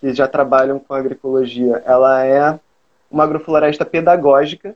que 0.00 0.12
já 0.12 0.26
trabalham 0.26 0.78
com 0.78 0.94
agroecologia. 0.94 1.82
Ela 1.86 2.24
é 2.24 2.58
uma 3.10 3.24
agrofloresta 3.24 3.84
pedagógica, 3.84 4.74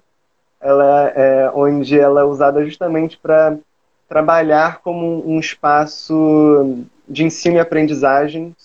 ela 0.65 1.13
é 1.15 1.51
onde 1.55 1.99
ela 1.99 2.23
é 2.23 2.25
usada 2.25 2.65
justamente 2.65 3.19
para 3.19 3.57
trabalhar 4.09 4.81
como 4.81 5.23
um 5.29 5.39
espaço 5.39 6.85
de 7.07 7.23
ensino 7.25 7.57
e 7.57 7.61
aprendizagem. 7.61 8.57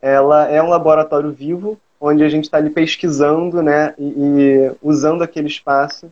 Ela 0.00 0.48
é 0.48 0.62
um 0.62 0.70
laboratório 0.70 1.30
vivo, 1.30 1.78
onde 2.00 2.24
a 2.24 2.28
gente 2.30 2.44
está 2.44 2.56
ali 2.56 2.70
pesquisando, 2.70 3.62
né, 3.62 3.94
e, 3.98 4.04
e 4.06 4.72
usando 4.82 5.22
aquele 5.22 5.48
espaço 5.48 6.10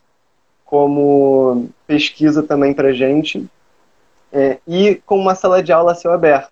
como 0.64 1.70
pesquisa 1.86 2.42
também 2.42 2.74
para 2.74 2.92
gente, 2.92 3.48
é, 4.32 4.58
e 4.66 4.96
com 5.06 5.18
uma 5.18 5.34
sala 5.34 5.62
de 5.62 5.72
aula 5.72 5.92
a 5.92 5.94
céu 5.94 6.12
aberto 6.12 6.50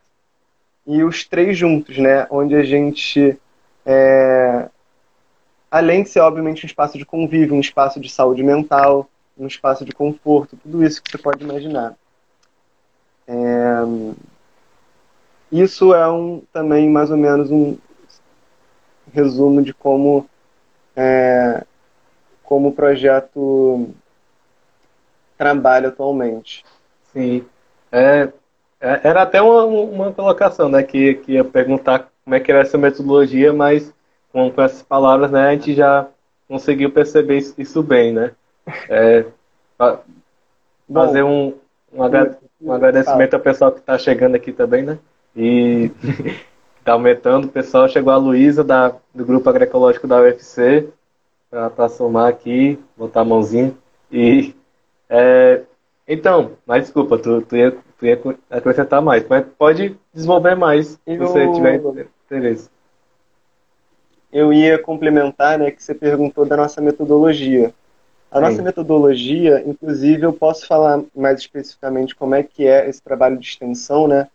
e 0.86 1.02
os 1.02 1.24
três 1.24 1.58
juntos, 1.58 1.98
né? 1.98 2.26
Onde 2.30 2.54
a 2.54 2.62
gente, 2.62 3.36
é, 3.84 4.68
além 5.74 6.04
de 6.04 6.08
ser 6.08 6.20
obviamente 6.20 6.64
um 6.64 6.68
espaço 6.68 6.96
de 6.96 7.04
convívio, 7.04 7.56
um 7.56 7.60
espaço 7.60 7.98
de 7.98 8.08
saúde 8.08 8.44
mental, 8.44 9.10
um 9.36 9.44
espaço 9.44 9.84
de 9.84 9.90
conforto, 9.90 10.56
tudo 10.56 10.84
isso 10.84 11.02
que 11.02 11.10
você 11.10 11.18
pode 11.18 11.42
imaginar. 11.42 11.96
É, 13.26 13.34
isso 15.50 15.92
é 15.92 16.08
um 16.08 16.44
também 16.52 16.88
mais 16.88 17.10
ou 17.10 17.16
menos 17.16 17.50
um 17.50 17.76
resumo 19.12 19.60
de 19.62 19.74
como 19.74 20.30
é, 20.94 21.64
como 22.44 22.68
o 22.68 22.72
projeto 22.72 23.88
trabalha 25.36 25.88
atualmente. 25.88 26.64
Sim. 27.12 27.44
É, 27.90 28.28
é, 28.80 29.00
era 29.02 29.22
até 29.22 29.42
uma, 29.42 29.64
uma 29.64 30.12
colocação, 30.12 30.68
né? 30.68 30.84
Que, 30.84 31.14
que 31.14 31.32
ia 31.32 31.42
perguntar 31.42 32.12
como 32.24 32.36
é 32.36 32.38
que 32.38 32.52
era 32.52 32.60
essa 32.60 32.78
metodologia, 32.78 33.52
mas 33.52 33.92
com, 34.34 34.50
com 34.50 34.62
essas 34.62 34.82
palavras, 34.82 35.30
né, 35.30 35.50
a 35.50 35.52
gente 35.52 35.74
já 35.74 36.08
conseguiu 36.48 36.90
perceber 36.90 37.38
isso, 37.38 37.54
isso 37.56 37.80
bem, 37.84 38.12
né? 38.12 38.32
É, 38.90 39.24
fazer 40.92 41.22
um, 41.22 41.54
um, 41.92 42.02
um 42.60 42.72
agradecimento 42.72 43.34
ao 43.34 43.40
pessoal 43.40 43.70
que 43.70 43.78
está 43.78 43.96
chegando 43.96 44.34
aqui 44.34 44.52
também, 44.52 44.82
né? 44.82 44.98
E 45.36 45.88
tá 46.84 46.94
aumentando 46.94 47.46
o 47.46 47.50
pessoal. 47.50 47.88
Chegou 47.88 48.12
a 48.12 48.16
Luísa 48.16 48.64
do 48.64 49.24
Grupo 49.24 49.48
Agroecológico 49.48 50.08
da 50.08 50.20
UFC 50.20 50.88
para 51.48 51.88
somar 51.88 52.28
aqui, 52.28 52.76
botar 52.96 53.20
a 53.20 53.24
mãozinha. 53.24 53.72
E, 54.10 54.52
é, 55.08 55.62
então, 56.08 56.52
mas 56.66 56.82
desculpa, 56.82 57.18
tu, 57.18 57.40
tu, 57.42 57.56
ia, 57.56 57.70
tu 57.70 58.06
ia 58.06 58.20
acrescentar 58.50 59.00
mais, 59.00 59.24
mas 59.28 59.46
pode 59.56 59.96
desenvolver 60.12 60.56
mais 60.56 60.98
se 61.04 61.16
você 61.16 61.52
tiver 61.52 61.80
interesse. 62.26 62.73
Eu 64.34 64.52
ia 64.52 64.76
complementar, 64.76 65.56
né, 65.56 65.70
que 65.70 65.80
você 65.80 65.94
perguntou 65.94 66.44
da 66.44 66.56
nossa 66.56 66.80
metodologia. 66.80 67.72
A 68.32 68.40
nossa 68.40 68.56
Sim. 68.56 68.62
metodologia, 68.62 69.62
inclusive, 69.64 70.24
eu 70.24 70.32
posso 70.32 70.66
falar 70.66 71.00
mais 71.14 71.38
especificamente 71.38 72.16
como 72.16 72.34
é 72.34 72.42
que 72.42 72.66
é 72.66 72.88
esse 72.88 73.00
trabalho 73.00 73.38
de 73.38 73.46
extensão, 73.46 74.08
né? 74.08 74.26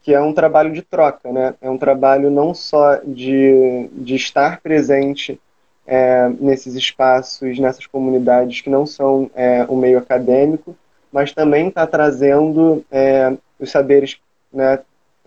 Que 0.00 0.14
é 0.14 0.20
um 0.20 0.32
trabalho 0.32 0.72
de 0.72 0.80
troca, 0.80 1.32
né? 1.32 1.54
É 1.60 1.68
um 1.68 1.76
trabalho 1.76 2.30
não 2.30 2.54
só 2.54 3.00
de, 3.04 3.88
de 3.94 4.14
estar 4.14 4.60
presente 4.60 5.40
é, 5.84 6.28
nesses 6.38 6.76
espaços, 6.76 7.58
nessas 7.58 7.84
comunidades 7.84 8.60
que 8.60 8.70
não 8.70 8.86
são 8.86 9.28
é, 9.34 9.64
o 9.68 9.74
meio 9.74 9.98
acadêmico, 9.98 10.76
mas 11.10 11.32
também 11.32 11.66
está 11.66 11.84
trazendo 11.84 12.84
é, 12.92 13.36
os 13.58 13.72
saberes, 13.72 14.18
né, 14.52 14.78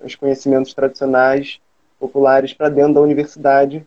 os 0.02 0.16
conhecimentos 0.16 0.74
tradicionais, 0.74 1.60
populares, 2.00 2.54
para 2.54 2.70
dentro 2.70 2.94
da 2.94 3.02
universidade, 3.02 3.86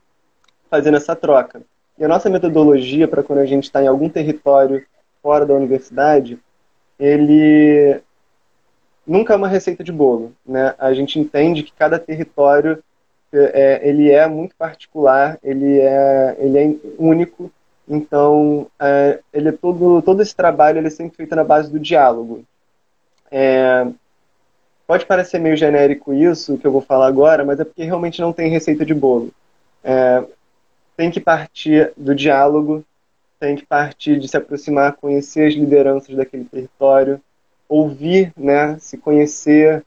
fazendo 0.74 0.96
essa 0.96 1.14
troca. 1.14 1.62
E 1.96 2.04
a 2.04 2.08
nossa 2.08 2.28
metodologia 2.28 3.06
para 3.06 3.22
quando 3.22 3.38
a 3.38 3.46
gente 3.46 3.64
está 3.64 3.80
em 3.80 3.86
algum 3.86 4.08
território 4.08 4.84
fora 5.22 5.46
da 5.46 5.54
universidade, 5.54 6.36
ele 6.98 8.00
nunca 9.06 9.34
é 9.34 9.36
uma 9.36 9.46
receita 9.46 9.84
de 9.84 9.92
bolo, 9.92 10.32
né? 10.44 10.74
A 10.76 10.92
gente 10.92 11.20
entende 11.20 11.62
que 11.62 11.72
cada 11.72 11.96
território 11.96 12.82
é, 13.32 13.88
ele 13.88 14.10
é 14.10 14.26
muito 14.26 14.56
particular, 14.56 15.38
ele 15.44 15.78
é, 15.78 16.36
ele 16.40 16.58
é 16.58 16.74
único, 16.98 17.52
então 17.88 18.66
é, 18.80 19.20
ele 19.32 19.50
é 19.50 19.52
todo, 19.52 20.02
todo 20.02 20.22
esse 20.22 20.34
trabalho 20.34 20.78
ele 20.78 20.88
é 20.88 20.90
sempre 20.90 21.16
feito 21.16 21.36
na 21.36 21.44
base 21.44 21.70
do 21.70 21.78
diálogo. 21.78 22.42
É, 23.30 23.86
pode 24.88 25.06
parecer 25.06 25.38
meio 25.38 25.56
genérico 25.56 26.12
isso 26.12 26.58
que 26.58 26.66
eu 26.66 26.72
vou 26.72 26.80
falar 26.80 27.06
agora, 27.06 27.44
mas 27.44 27.60
é 27.60 27.64
porque 27.64 27.84
realmente 27.84 28.20
não 28.20 28.32
tem 28.32 28.50
receita 28.50 28.84
de 28.84 28.92
bolo. 28.92 29.30
É, 29.84 30.24
tem 30.96 31.10
que 31.10 31.20
partir 31.20 31.92
do 31.96 32.14
diálogo, 32.14 32.84
tem 33.38 33.56
que 33.56 33.66
partir 33.66 34.18
de 34.18 34.28
se 34.28 34.36
aproximar, 34.36 34.96
conhecer 34.96 35.48
as 35.48 35.54
lideranças 35.54 36.14
daquele 36.16 36.44
território, 36.44 37.20
ouvir, 37.68 38.32
né, 38.36 38.78
se 38.78 38.96
conhecer, 38.96 39.84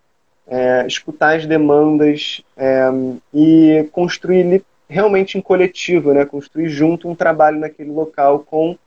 é, 0.48 0.86
escutar 0.88 1.38
as 1.38 1.46
demandas 1.46 2.42
é, 2.56 2.90
e 3.34 3.88
construir 3.92 4.64
realmente 4.90 5.38
em 5.38 5.42
coletivo, 5.42 6.14
né, 6.14 6.26
construir 6.26 6.70
junto 6.70 7.10
um 7.10 7.16
trabalho 7.16 7.60
naquele 7.60 7.92
local 7.92 8.40
com 8.40 8.78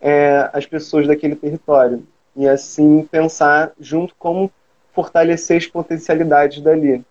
é, 0.00 0.48
as 0.52 0.64
pessoas 0.64 1.06
daquele 1.06 1.36
território 1.36 2.06
e 2.36 2.48
assim 2.48 3.06
pensar 3.10 3.72
junto 3.80 4.14
como 4.16 4.50
fortalecer 4.92 5.56
as 5.56 5.66
potencialidades 5.66 6.62
dali. 6.62 7.04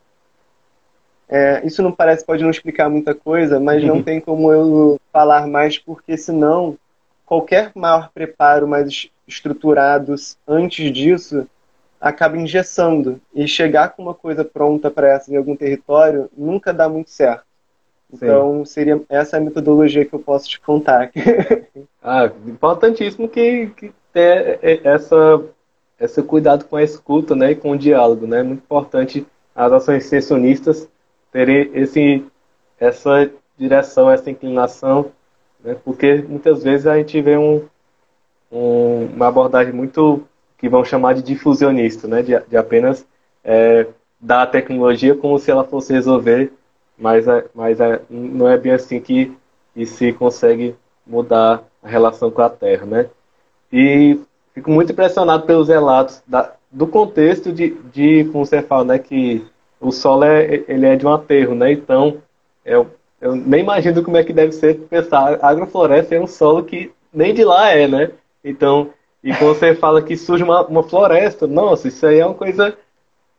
É, 1.30 1.66
isso 1.66 1.82
não 1.82 1.92
parece, 1.92 2.26
pode 2.26 2.44
não 2.44 2.50
explicar 2.50 2.90
muita 2.90 3.14
coisa, 3.14 3.60
mas 3.60 3.84
não 3.84 4.02
tem 4.04 4.22
como 4.22 4.52
eu 4.52 5.00
falar 5.12 5.48
mais, 5.48 5.78
porque 5.78 6.18
senão 6.18 6.78
qualquer 7.26 7.72
maior 7.76 8.10
preparo 8.14 8.68
mais 8.68 9.10
estruturado 9.28 10.16
antes 10.48 10.92
disso 10.92 11.46
acaba 12.00 12.38
engessando. 12.38 13.20
E 13.36 13.48
chegar 13.48 13.90
com 13.90 14.04
uma 14.04 14.14
coisa 14.14 14.46
pronta 14.46 14.90
para 14.90 15.10
essa 15.10 15.32
em 15.32 15.36
algum 15.36 15.56
território 15.56 16.30
nunca 16.38 16.74
dá 16.74 16.88
muito 16.88 17.10
certo. 17.10 17.46
Então, 18.12 18.64
Sim. 18.64 18.74
seria 18.74 19.02
essa 19.10 19.36
é 19.36 19.40
a 19.40 19.44
metodologia 19.44 20.06
que 20.06 20.14
eu 20.14 20.20
posso 20.20 20.48
te 20.48 20.62
contar. 20.62 21.12
ah, 22.02 22.32
importantíssimo 22.46 23.28
que, 23.28 23.68
que 23.76 23.92
ter 24.14 24.60
essa, 24.86 25.44
esse 26.00 26.24
cuidado 26.24 26.64
com 26.66 26.78
a 26.78 26.84
escuta 26.84 27.36
né, 27.36 27.52
e 27.52 27.56
com 27.56 27.72
o 27.72 27.78
diálogo. 27.78 28.26
Né? 28.26 28.42
Muito 28.44 28.60
importante 28.60 29.28
as 29.54 29.74
ações 29.74 30.06
extensionistas 30.06 30.88
ter 31.46 31.70
esse, 31.76 32.26
essa 32.80 33.30
direção, 33.56 34.10
essa 34.10 34.32
inclinação, 34.32 35.12
né? 35.64 35.78
porque 35.86 36.16
muitas 36.28 36.64
vezes 36.64 36.88
a 36.88 36.98
gente 36.98 37.22
vê 37.22 37.38
um, 37.38 37.64
um, 38.52 39.06
uma 39.16 39.28
abordagem 39.28 39.72
muito 39.72 40.24
que 40.58 40.68
vão 40.68 40.84
chamar 40.84 41.14
de 41.14 41.22
difusionista, 41.22 42.08
né? 42.08 42.24
de, 42.24 42.40
de 42.40 42.58
apenas 42.58 43.06
é, 43.44 43.86
dar 44.20 44.42
a 44.42 44.48
tecnologia 44.48 45.14
como 45.14 45.38
se 45.38 45.52
ela 45.52 45.64
fosse 45.64 45.94
resolver, 45.94 46.52
mas, 46.98 47.28
é, 47.28 47.46
mas 47.54 47.80
é, 47.80 48.02
não 48.10 48.48
é 48.48 48.58
bem 48.58 48.72
assim 48.72 49.00
que, 49.00 49.32
que 49.76 49.86
se 49.86 50.12
consegue 50.14 50.76
mudar 51.06 51.64
a 51.84 51.88
relação 51.88 52.32
com 52.32 52.42
a 52.42 52.50
Terra. 52.50 52.88
Né? 52.88 53.10
E 53.72 54.20
fico 54.56 54.72
muito 54.72 54.92
impressionado 54.92 55.46
pelos 55.46 55.68
relatos 55.68 56.24
da, 56.26 56.54
do 56.72 56.88
contexto 56.88 57.52
de, 57.54 57.78
de, 57.94 58.26
como 58.32 58.44
você 58.44 58.64
fala, 58.64 58.84
né, 58.86 58.98
que 58.98 59.46
o 59.80 59.92
solo 59.92 60.24
é, 60.24 60.64
ele 60.68 60.86
é 60.86 60.96
de 60.96 61.06
um 61.06 61.14
aterro, 61.14 61.56
né? 61.56 61.72
Então, 61.72 62.22
eu, 62.66 62.88
eu 63.22 63.36
nem 63.36 63.62
imagino 63.62 64.04
como 64.04 64.18
é 64.18 64.24
que 64.24 64.34
deve 64.34 64.52
ser 64.52 64.76
pensar. 64.90 65.40
Agrofloresta 65.42 66.16
é 66.16 66.20
um 66.20 66.28
solo 66.28 66.64
que 66.64 66.92
nem 67.14 67.34
de 67.34 67.44
lá 67.44 67.70
é, 67.70 67.88
né? 67.88 68.12
Então, 68.44 68.92
e 69.24 69.34
quando 69.34 69.56
você 69.56 69.74
fala 69.76 70.02
que 70.02 70.18
surge 70.18 70.44
uma, 70.44 70.66
uma 70.66 70.84
floresta, 70.84 71.48
nossa, 71.48 71.88
isso 71.88 72.06
aí 72.06 72.20
é 72.20 72.26
uma 72.26 72.36
coisa 72.36 72.78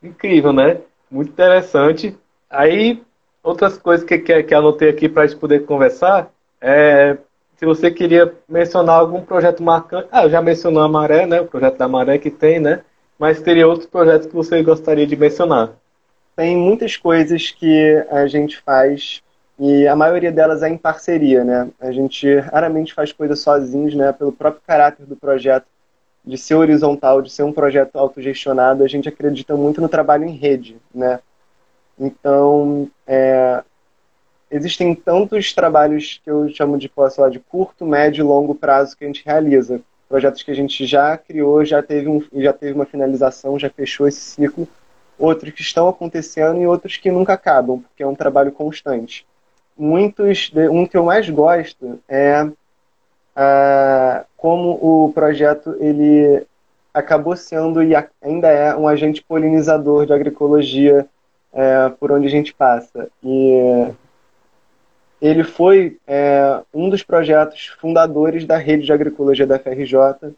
incrível, 0.03 0.53
né? 0.53 0.81
Muito 1.11 1.31
interessante. 1.31 2.17
Aí, 2.51 3.03
outras 3.43 3.77
coisas 3.79 4.07
que, 4.07 4.19
que, 4.19 4.43
que 4.43 4.55
anotei 4.55 4.91
aqui 4.91 5.09
para 5.09 5.25
a 5.25 5.27
gente 5.27 5.39
poder 5.39 5.65
conversar, 5.65 6.31
é, 6.61 7.17
se 7.57 7.67
você 7.67 7.91
queria 7.91 8.33
mencionar 8.49 9.01
algum 9.01 9.23
projeto 9.23 9.63
marcante. 9.63 10.09
Ah, 10.13 10.25
eu 10.25 10.31
já 10.31 10.41
mencionou 10.41 10.83
a 10.83 10.89
Maré, 10.89 11.27
né? 11.27 11.41
O 11.41 11.47
projeto 11.47 11.77
da 11.77 11.89
Maré 11.89 12.19
que 12.19 12.31
tem, 12.31 12.61
né? 12.61 12.83
Mas 13.19 13.43
teria 13.43 13.67
outros 13.67 13.89
projetos 13.89 14.29
que 14.29 14.35
você 14.35 14.63
gostaria 14.63 15.07
de 15.07 15.17
mencionar 15.17 15.73
tem 16.39 16.57
muitas 16.57 16.97
coisas 16.97 17.51
que 17.51 18.07
a 18.13 18.29
gente 18.29 18.59
faz 18.59 19.21
e 19.59 19.89
a 19.89 19.97
maioria 19.97 20.31
delas 20.31 20.63
é 20.63 20.69
em 20.69 20.79
parceria, 20.79 21.43
né? 21.43 21.69
A 21.81 21.91
gente 21.91 22.33
raramente 22.39 22.95
faz 22.95 23.11
coisas 23.11 23.41
sozinhos, 23.41 23.93
né? 23.93 24.13
Pelo 24.13 24.31
próprio 24.31 24.63
caráter 24.65 25.05
do 25.05 25.17
projeto, 25.17 25.67
de 26.25 26.39
ser 26.39 26.55
horizontal, 26.55 27.21
de 27.21 27.33
ser 27.33 27.43
um 27.43 27.53
projeto 27.53 27.97
autogestionado, 27.97 28.85
a 28.85 28.87
gente 28.87 29.09
acredita 29.09 29.57
muito 29.57 29.81
no 29.81 29.89
trabalho 29.89 30.27
em 30.27 30.37
rede, 30.37 30.77
né? 30.95 31.19
Então, 31.99 32.89
é, 33.05 33.61
existem 34.49 34.95
tantos 34.95 35.53
trabalhos 35.53 36.21
que 36.23 36.31
eu 36.31 36.49
chamo 36.51 36.79
de, 36.79 36.89
posso 36.89 37.17
falar, 37.17 37.31
de 37.31 37.41
curto, 37.41 37.85
médio 37.85 38.23
e 38.23 38.25
longo 38.25 38.55
prazo 38.55 38.97
que 38.97 39.03
a 39.03 39.09
gente 39.09 39.27
realiza. 39.27 39.81
Projetos 40.09 40.45
que 40.45 40.53
a 40.53 40.55
gente 40.55 40.87
já 40.87 41.19
criou, 41.19 41.65
já 41.65 41.83
teve, 41.83 42.07
um, 42.07 42.23
já 42.33 42.53
teve 42.53 42.75
uma 42.75 42.87
finalização, 42.87 43.59
já 43.59 43.69
fechou 43.69 44.07
esse 44.07 44.21
ciclo, 44.21 44.69
outros 45.19 45.53
que 45.53 45.63
estão 45.63 45.89
acontecendo 45.89 46.61
e 46.61 46.67
outros 46.67 46.97
que 46.97 47.11
nunca 47.11 47.33
acabam, 47.33 47.81
porque 47.81 48.03
é 48.03 48.07
um 48.07 48.15
trabalho 48.15 48.53
constante. 48.53 49.27
Muitos, 49.77 50.51
um 50.71 50.87
que 50.87 50.97
eu 50.97 51.05
mais 51.05 51.29
gosto 51.29 52.01
é 52.09 52.49
como 54.37 54.71
o 54.71 55.13
projeto 55.13 55.77
ele 55.79 56.45
acabou 56.93 57.37
sendo 57.37 57.83
e 57.83 57.93
ainda 58.21 58.49
é 58.49 58.75
um 58.75 58.89
agente 58.89 59.23
polinizador 59.23 60.07
de 60.07 60.13
agroecologia 60.13 61.07
é, 61.53 61.89
por 61.89 62.11
onde 62.13 62.27
a 62.27 62.31
gente 62.31 62.53
passa. 62.53 63.09
E 63.23 63.93
ele 65.21 65.45
foi 65.45 65.99
é, 66.07 66.61
um 66.73 66.89
dos 66.89 67.03
projetos 67.03 67.67
fundadores 67.81 68.45
da 68.45 68.57
rede 68.57 68.85
de 68.85 68.93
agroecologia 68.93 69.47
da 69.47 69.59
FRJ, 69.59 70.33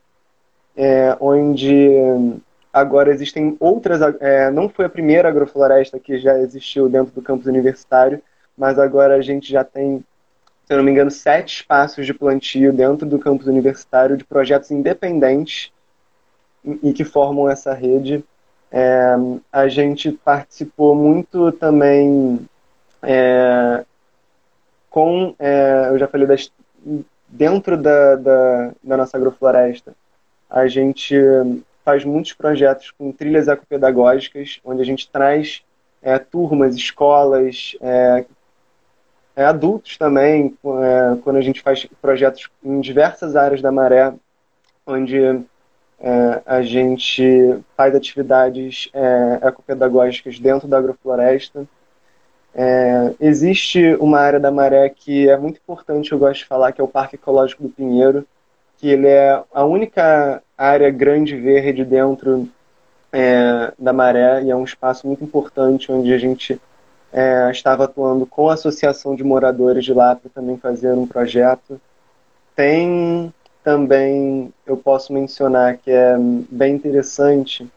é, 0.77 1.17
onde 1.21 1.89
Agora 2.73 3.11
existem 3.11 3.57
outras, 3.59 4.01
é, 4.21 4.51
não 4.51 4.69
foi 4.69 4.85
a 4.85 4.91
primeira 4.91 5.29
agrofloresta 5.29 5.99
que 5.99 6.19
já 6.19 6.39
existiu 6.39 6.89
dentro 6.89 7.13
do 7.13 7.23
campus 7.23 7.47
universitário, 7.47 8.23
mas 8.57 8.79
agora 8.79 9.17
a 9.17 9.21
gente 9.21 9.51
já 9.51 9.65
tem, 9.65 10.05
se 10.65 10.73
eu 10.73 10.77
não 10.77 10.85
me 10.85 10.93
engano, 10.93 11.11
sete 11.11 11.57
espaços 11.57 12.07
de 12.07 12.15
plantio 12.15 12.73
dentro 12.73 13.07
do 13.09 13.19
campus 13.19 13.49
universitário 13.49 14.17
de 14.17 14.25
projetos 14.25 14.71
independentes 14.71 15.73
e 16.83 16.93
que 16.93 17.05
formam 17.05 17.51
essa 17.51 17.75
rede. 17.75 18.25
É, 18.71 19.17
a 19.51 19.67
gente 19.67 20.13
participou 20.13 20.95
muito 20.95 21.51
também 21.53 22.47
é, 23.03 23.85
com, 24.89 25.35
é, 25.41 25.89
eu 25.91 25.99
já 25.99 26.07
falei, 26.07 26.27
das, 26.27 26.53
dentro 27.29 27.77
da, 27.77 28.15
da, 28.15 28.73
da 28.83 28.97
nossa 28.97 29.17
agrofloresta, 29.17 29.93
a 30.49 30.69
gente 30.69 31.17
faz 31.91 32.05
muitos 32.05 32.33
projetos 32.33 32.93
com 32.93 33.11
trilhas 33.11 33.49
ecopedagógicas, 33.49 34.61
onde 34.65 34.81
a 34.81 34.85
gente 34.85 35.11
traz 35.11 35.65
é, 36.01 36.21
turmas, 36.21 36.77
escolas, 36.77 37.77
é, 37.81 38.25
é, 39.35 39.45
adultos 39.45 39.99
também, 39.99 40.57
é, 40.65 41.17
quando 41.25 41.37
a 41.37 41.41
gente 41.41 41.61
faz 41.61 41.85
projetos 42.01 42.49
em 42.63 42.81
diversas 42.81 43.35
áreas 43.35 43.61
da 43.61 43.73
maré, 43.73 44.15
onde 44.87 45.21
é, 45.99 46.43
a 46.47 46.63
gente 46.63 47.59
faz 47.77 47.93
atividades 47.93 48.89
ecopedagógicas 49.43 50.39
dentro 50.39 50.69
da 50.69 50.79
agrofloresta. 50.79 51.67
É, 52.55 53.15
existe 53.19 53.97
uma 53.97 54.21
área 54.21 54.39
da 54.39 54.53
maré 54.53 54.89
que 54.89 55.29
é 55.29 55.37
muito 55.37 55.59
importante, 55.59 56.13
eu 56.13 56.21
gosto 56.21 56.43
de 56.43 56.47
falar, 56.47 56.71
que 56.71 56.81
é 56.81 56.85
o 56.85 56.89
Parque 56.89 57.17
Ecológico 57.17 57.65
do 57.65 57.69
Pinheiro, 57.69 58.25
que 58.81 58.89
ele 58.89 59.07
é 59.07 59.43
a 59.53 59.65
única 59.65 60.43
área 60.57 60.91
grande 60.91 61.37
verde 61.37 61.85
dentro 61.85 62.49
é, 63.13 63.73
da 63.79 63.93
maré 63.93 64.43
e 64.43 64.51
é 64.51 64.57
um 64.57 64.65
espaço 64.65 65.07
muito 65.07 65.23
importante 65.23 65.93
onde 65.93 66.13
a 66.15 66.19
gente 66.19 66.59
é, 67.13 67.51
estava 67.51 67.85
atuando 67.85 68.25
com 68.25 68.49
a 68.49 68.55
associação 68.55 69.15
de 69.15 69.23
moradores 69.23 69.85
de 69.85 69.93
lá 69.93 70.17
para 70.17 70.31
também 70.31 70.57
fazer 70.57 70.93
um 70.93 71.07
projeto. 71.07 71.79
Tem 72.57 73.33
também, 73.63 74.51
eu 74.67 74.79
posso 74.79 75.13
mencionar 75.13 75.77
que 75.77 75.91
é 75.91 76.17
bem 76.51 76.75
interessante, 76.75 77.69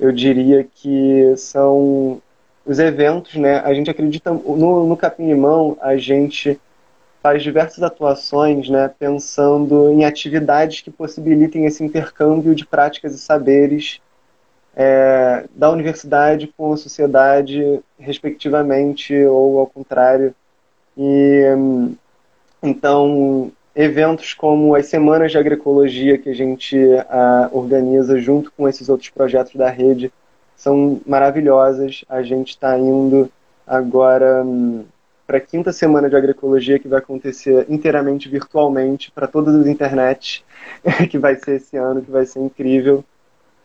eu 0.00 0.10
diria 0.10 0.64
que 0.64 1.34
são 1.36 2.20
os 2.64 2.80
eventos, 2.80 3.36
né? 3.36 3.60
A 3.60 3.72
gente 3.72 3.88
acredita 3.88 4.32
no, 4.32 4.86
no 4.86 4.96
Capim 4.96 5.28
Limão, 5.28 5.78
a 5.80 5.96
gente 5.96 6.58
faz 7.26 7.42
diversas 7.42 7.82
atuações, 7.82 8.68
né? 8.68 8.88
Pensando 9.00 9.90
em 9.90 10.04
atividades 10.04 10.80
que 10.80 10.92
possibilitem 10.92 11.66
esse 11.66 11.82
intercâmbio 11.82 12.54
de 12.54 12.64
práticas 12.64 13.12
e 13.14 13.18
saberes 13.18 14.00
é, 14.76 15.44
da 15.52 15.68
universidade 15.68 16.46
com 16.56 16.72
a 16.72 16.76
sociedade, 16.76 17.80
respectivamente, 17.98 19.12
ou 19.24 19.58
ao 19.58 19.66
contrário. 19.66 20.32
E 20.96 21.42
então 22.62 23.50
eventos 23.74 24.32
como 24.32 24.76
as 24.76 24.86
semanas 24.86 25.32
de 25.32 25.38
agroecologia 25.38 26.18
que 26.18 26.28
a 26.28 26.34
gente 26.34 26.78
a, 27.10 27.50
organiza 27.50 28.20
junto 28.20 28.52
com 28.52 28.68
esses 28.68 28.88
outros 28.88 29.10
projetos 29.10 29.56
da 29.56 29.68
rede 29.68 30.12
são 30.56 31.00
maravilhosas. 31.04 32.04
A 32.08 32.22
gente 32.22 32.50
está 32.50 32.78
indo 32.78 33.28
agora 33.66 34.44
hum, 34.44 34.84
para 35.26 35.38
a 35.38 35.40
quinta 35.40 35.72
semana 35.72 36.08
de 36.08 36.16
agroecologia 36.16 36.78
que 36.78 36.86
vai 36.86 37.00
acontecer 37.00 37.66
inteiramente 37.68 38.28
virtualmente 38.28 39.10
para 39.10 39.26
todas 39.26 39.54
as 39.54 39.66
internets, 39.66 40.44
que 41.10 41.18
vai 41.18 41.34
ser 41.36 41.56
esse 41.56 41.76
ano, 41.76 42.00
que 42.02 42.10
vai 42.10 42.24
ser 42.24 42.40
incrível. 42.40 43.04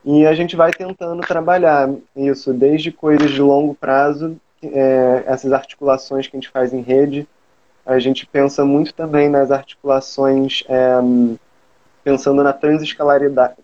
E 0.04 0.26
a 0.26 0.34
gente 0.34 0.56
vai 0.56 0.71
tentando 0.71 1.21
trabalhar 1.21 1.88
isso, 2.15 2.52
desde 2.52 2.91
coisas 2.91 3.30
de 3.30 3.41
longo 3.41 3.76
prazo, 3.76 4.36
é, 4.63 5.24
essas 5.28 5.54
articulações 5.54 6.28
que 6.28 6.36
a 6.36 6.39
gente 6.39 6.50
faz 6.50 6.74
em 6.74 6.82
rede. 6.82 7.28
A 7.86 8.00
gente 8.00 8.26
pensa 8.26 8.65
muito 8.65 8.93
também 8.93 9.30
nas 9.30 9.52
articulações, 9.52 10.63
é, 10.67 10.93
pensando 12.04 12.41
na 12.43 12.54
transescalaridade, 12.54 13.58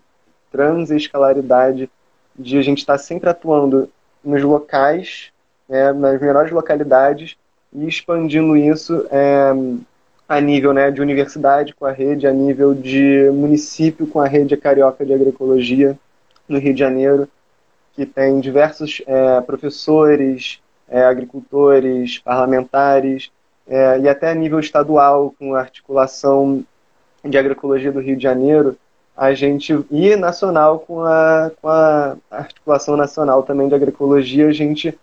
transescalaridade 0.50 1.90
de 2.38 2.58
a 2.58 2.62
gente 2.62 2.78
estar 2.78 2.94
tá 2.94 2.98
sempre 2.98 3.28
atuando 3.28 3.90
nos 4.22 4.42
locais, 4.42 5.32
é, 5.68 5.92
nas 5.92 6.20
menores 6.20 6.52
localidades, 6.52 7.36
e 7.72 7.86
expandindo 7.86 8.56
isso 8.56 9.06
é, 9.10 9.52
a 10.28 10.40
nível 10.40 10.72
né, 10.72 10.90
de 10.90 11.00
universidade 11.00 11.74
com 11.74 11.84
a 11.84 11.92
rede, 11.92 12.26
a 12.26 12.32
nível 12.32 12.74
de 12.74 13.30
município 13.32 14.06
com 14.06 14.20
a 14.20 14.26
rede 14.26 14.56
carioca 14.56 15.04
de 15.04 15.12
agroecologia 15.12 15.98
no 16.48 16.58
Rio 16.58 16.72
de 16.72 16.80
Janeiro, 16.80 17.28
que 17.94 18.06
tem 18.06 18.40
diversos 18.40 19.02
é, 19.06 19.40
professores, 19.40 20.60
é, 20.88 21.02
agricultores, 21.02 22.18
parlamentares, 22.18 23.30
é, 23.66 24.00
e 24.00 24.08
até 24.08 24.30
a 24.30 24.34
nível 24.34 24.60
estadual, 24.60 25.34
com 25.38 25.54
a 25.54 25.60
articulação 25.60 26.64
de 27.24 27.36
agroecologia 27.36 27.92
do 27.92 28.00
Rio 28.00 28.16
de 28.16 28.22
Janeiro, 28.22 28.76
a 29.16 29.34
gente 29.34 29.84
e 29.90 30.14
nacional 30.14 30.78
com 30.78 31.02
a, 31.02 31.50
com 31.60 31.68
a 31.68 32.16
articulação 32.30 32.96
nacional 32.96 33.42
também 33.42 33.68
de 33.68 33.74
agroecologia, 33.74 34.46
a 34.46 34.52
gente 34.52 34.96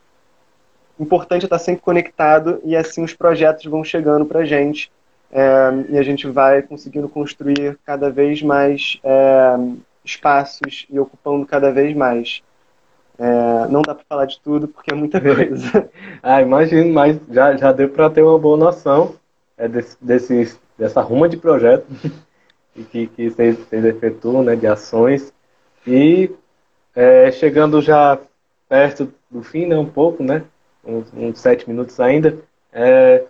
importante 1.00 1.44
é 1.44 1.46
estar 1.46 1.60
sempre 1.60 1.82
conectado 1.82 2.62
e 2.64 2.76
assim 2.76 3.04
os 3.04 3.14
projetos 3.14 3.66
vão 3.66 3.84
chegando 3.84 4.26
para 4.26 4.42
a 4.42 4.46
gente 4.46 4.92
é, 5.32 5.42
e 5.90 5.98
a 5.98 6.04
gente 6.04 6.28
vai 6.28 6.62
conseguindo 6.62 7.10
construir 7.10 7.78
cada 7.86 8.10
vez 8.10 8.42
mais 8.42 9.00
é, 9.04 9.56
espaços 10.04 10.86
e 10.90 11.00
ocupando 11.00 11.46
cada 11.46 11.72
vez 11.72 11.96
mais. 11.96 12.42
É, 13.18 13.68
não 13.70 13.82
dá 13.82 13.96
para 13.96 14.06
falar 14.08 14.26
de 14.26 14.40
tudo 14.40 14.68
porque 14.68 14.94
é 14.94 14.96
muita 14.96 15.20
coisa. 15.20 15.90
ah, 16.24 16.42
imagino, 16.42 16.94
mas 16.94 17.20
já, 17.30 17.56
já 17.58 17.72
deu 17.72 17.90
para 17.90 18.10
ter 18.10 18.22
uma 18.22 18.38
boa 18.38 18.58
noção 18.58 19.16
é, 19.58 19.68
desse, 19.68 19.98
desse, 20.02 20.60
dessa 20.78 21.02
ruma 21.02 21.28
de 21.28 21.38
projetos 21.38 21.88
que, 22.92 23.08
que 23.08 23.30
vocês, 23.30 23.58
vocês 23.58 23.86
efetuam, 23.86 24.44
né, 24.44 24.56
de 24.56 24.68
ações. 24.68 25.34
E 25.88 26.30
é, 26.96 27.32
chegando 27.32 27.82
já 27.82 28.20
perto 28.68 29.12
do 29.30 29.44
fim, 29.44 29.66
né, 29.66 29.78
um 29.78 29.86
pouco, 29.86 30.24
né, 30.24 30.44
uns, 30.86 31.12
uns 31.14 31.40
sete 31.40 31.68
minutos 31.68 32.00
ainda, 32.00 32.38
é, 32.72 33.26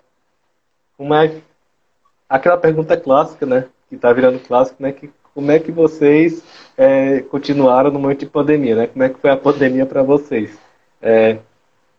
aquela 2.30 2.58
pergunta 2.58 2.98
clássica, 2.98 3.46
né, 3.46 3.66
que 3.90 3.96
está 3.96 4.12
virando 4.12 4.40
clássico, 4.40 4.82
né, 4.82 4.92
que 4.92 5.12
como 5.36 5.52
é 5.52 5.60
que 5.60 5.70
vocês 5.70 6.42
é, 6.78 7.20
continuaram 7.20 7.92
no 7.92 8.00
momento 8.00 8.22
de 8.22 8.26
pandemia, 8.26 8.74
né? 8.74 8.88
Como 8.88 9.04
é 9.04 9.10
que 9.10 9.20
foi 9.20 9.30
a 9.30 9.36
pandemia 9.36 9.86
para 9.86 10.02
vocês? 10.02 10.58
É, 11.02 11.40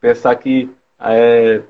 pensar 0.00 0.34
que 0.36 0.74
é, 0.98 1.60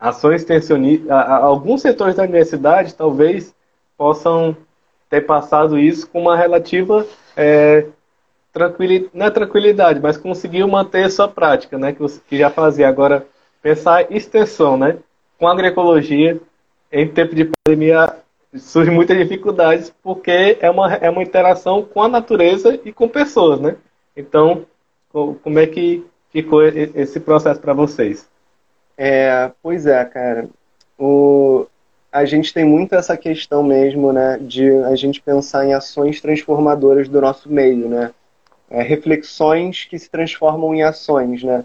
ações 0.00 0.44
tensionistas, 0.44 1.10
alguns 1.10 1.82
setores 1.82 2.16
da 2.16 2.22
universidade 2.22 2.94
talvez 2.94 3.54
possam 3.98 4.56
ter 5.10 5.22
passado 5.22 5.78
isso 5.78 6.08
com 6.08 6.22
uma 6.22 6.36
relativa 6.36 7.06
é, 7.36 7.86
tranquilidade, 8.52 9.10
não 9.14 9.26
é 9.26 9.30
tranquilidade, 9.30 10.00
mas 10.00 10.16
conseguiu 10.16 10.66
manter 10.68 11.10
sua 11.10 11.28
prática, 11.28 11.78
né, 11.78 11.92
que, 11.92 12.00
você, 12.00 12.20
que 12.28 12.36
já 12.36 12.50
fazia. 12.50 12.88
Agora, 12.88 13.26
pensar 13.62 14.10
extensão, 14.10 14.76
né, 14.76 14.98
com 15.38 15.46
agroecologia, 15.46 16.40
em 16.90 17.06
tempo 17.06 17.34
de 17.34 17.50
pandemia 17.64 18.14
surge 18.56 18.90
muitas 18.90 19.16
dificuldades, 19.16 19.92
porque 20.02 20.56
é 20.60 20.70
uma, 20.70 20.94
é 20.94 21.10
uma 21.10 21.22
interação 21.22 21.82
com 21.82 22.02
a 22.02 22.08
natureza 22.08 22.80
e 22.84 22.92
com 22.92 23.06
pessoas, 23.06 23.60
né? 23.60 23.76
Então, 24.16 24.64
como 25.12 25.58
é 25.58 25.66
que 25.66 26.04
ficou 26.30 26.62
esse 26.64 27.20
processo 27.20 27.60
para 27.60 27.74
vocês? 27.74 28.26
É, 28.96 29.50
pois 29.62 29.86
é, 29.86 30.04
cara. 30.04 30.48
O, 30.98 31.66
a 32.10 32.24
gente 32.24 32.52
tem 32.52 32.64
muito 32.64 32.94
essa 32.94 33.16
questão 33.16 33.62
mesmo, 33.62 34.12
né, 34.12 34.38
de 34.40 34.68
a 34.84 34.96
gente 34.96 35.20
pensar 35.20 35.64
em 35.64 35.74
ações 35.74 36.20
transformadoras 36.20 37.08
do 37.08 37.20
nosso 37.20 37.50
meio, 37.50 37.88
né, 37.88 38.10
é, 38.70 38.82
reflexões 38.82 39.84
que 39.84 39.98
se 39.98 40.10
transformam 40.10 40.74
em 40.74 40.82
ações, 40.82 41.42
né, 41.42 41.64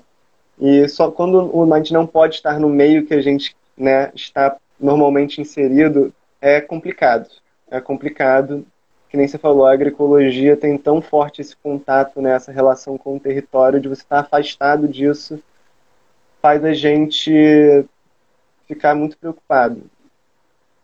e 0.60 0.88
só 0.88 1.10
quando 1.10 1.74
a 1.74 1.78
gente 1.78 1.94
não 1.94 2.06
pode 2.06 2.36
estar 2.36 2.60
no 2.60 2.70
meio 2.70 3.06
que 3.06 3.14
a 3.14 3.22
gente, 3.22 3.56
né, 3.78 4.12
está 4.14 4.58
normalmente 4.80 5.42
inserido, 5.42 6.14
é 6.40 6.62
complicado, 6.62 7.28
é 7.70 7.82
complicado, 7.82 8.66
que 9.10 9.18
nem 9.18 9.28
você 9.28 9.38
falou, 9.38 9.66
a 9.66 9.74
agroecologia 9.74 10.58
tem 10.58 10.78
tão 10.78 11.02
forte 11.02 11.42
esse 11.42 11.56
contato, 11.56 12.22
né, 12.22 12.34
essa 12.36 12.52
relação 12.52 12.98
com 12.98 13.16
o 13.16 13.20
território, 13.20 13.80
de 13.80 13.88
você 13.88 14.02
estar 14.02 14.20
afastado 14.20 14.88
disso, 14.88 15.40
faz 16.42 16.64
a 16.66 16.74
gente 16.74 17.86
ficar 18.68 18.96
muito 18.96 19.18
preocupado. 19.18 19.84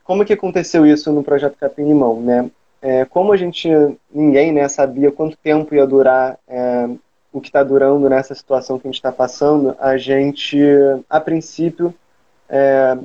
Como 0.04 0.26
que 0.26 0.34
aconteceu 0.34 0.86
isso 0.86 1.12
no 1.12 1.24
projeto 1.24 1.58
Capim 1.60 1.84
Limão, 1.84 2.22
né? 2.22 2.50
É, 2.82 3.04
como 3.06 3.34
a 3.34 3.38
gente, 3.38 3.70
ninguém 4.13 4.54
né, 4.54 4.68
sabia 4.70 5.12
quanto 5.12 5.38
tempo 5.38 5.76
ia 5.76 5.86
durar 5.86 6.39
é, 6.48 6.89
o 7.32 7.42
que 7.42 7.50
está 7.50 7.63
durando 7.63 8.10
nessa 8.10 8.34
situação 8.34 8.80
que 8.80 8.88
a 8.88 8.89
gente 8.89 9.00
está 9.00 9.12
passando, 9.12 9.76
a 9.80 9.98
gente, 9.98 10.58
a 11.10 11.20
princípio, 11.20 11.94
é, 12.48 12.98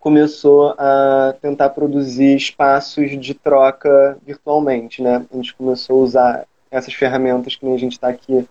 começou 0.00 0.74
a 0.78 1.34
tentar 1.40 1.70
produzir 1.70 2.36
espaços 2.36 3.18
de 3.18 3.34
troca 3.34 4.18
virtualmente, 4.24 5.02
né? 5.02 5.24
A 5.32 5.36
gente 5.36 5.54
começou 5.54 6.00
a 6.00 6.04
usar 6.04 6.46
essas 6.70 6.94
ferramentas 6.94 7.56
que 7.56 7.66
a 7.66 7.78
gente 7.78 7.92
está 7.92 8.08
aqui 8.08 8.46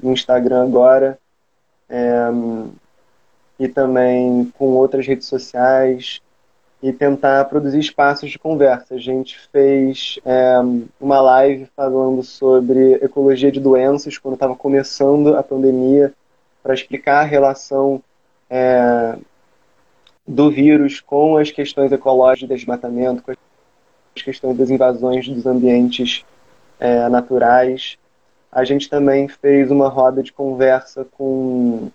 no 0.00 0.12
Instagram 0.12 0.64
agora, 0.64 1.18
é, 1.88 2.28
e 3.58 3.68
também 3.68 4.52
com 4.58 4.70
outras 4.70 5.06
redes 5.06 5.26
sociais, 5.26 6.20
e 6.82 6.92
tentar 6.92 7.44
produzir 7.44 7.78
espaços 7.78 8.30
de 8.30 8.38
conversa. 8.38 8.96
A 8.96 8.98
gente 8.98 9.38
fez 9.52 10.18
é, 10.24 10.56
uma 11.00 11.20
live 11.20 11.68
falando 11.76 12.24
sobre 12.24 12.94
ecologia 12.94 13.52
de 13.52 13.60
doenças 13.60 14.18
quando 14.18 14.34
estava 14.34 14.56
começando 14.56 15.36
a 15.36 15.42
pandemia, 15.42 16.12
para 16.60 16.74
explicar 16.74 17.20
a 17.20 17.24
relação 17.24 18.02
é, 18.50 19.16
do 20.26 20.50
vírus 20.50 21.00
com 21.00 21.36
as 21.36 21.50
questões 21.50 21.92
ecológicas 21.92 22.48
de 22.48 22.54
desmatamento, 22.56 23.22
com 23.22 23.30
as 23.30 24.22
questões 24.22 24.56
das 24.56 24.70
invasões 24.70 25.28
dos 25.28 25.46
ambientes 25.46 26.24
é, 26.80 27.08
naturais. 27.08 27.96
A 28.50 28.64
gente 28.64 28.90
também 28.90 29.28
fez 29.28 29.70
uma 29.70 29.88
roda 29.88 30.22
de 30.22 30.32
conversa 30.32 31.06
com 31.12 31.90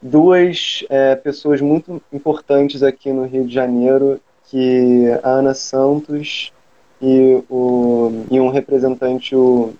duas 0.00 0.84
é, 0.88 1.14
pessoas 1.14 1.60
muito 1.60 2.02
importantes 2.10 2.82
aqui 2.82 3.12
no 3.12 3.24
Rio 3.26 3.46
de 3.46 3.52
Janeiro 3.52 4.20
que 4.46 5.06
a 5.22 5.28
Ana 5.28 5.54
Santos 5.54 6.52
e, 7.00 7.42
o, 7.48 8.26
e 8.30 8.40
um 8.40 8.50
representante, 8.50 9.34
o, 9.34 9.72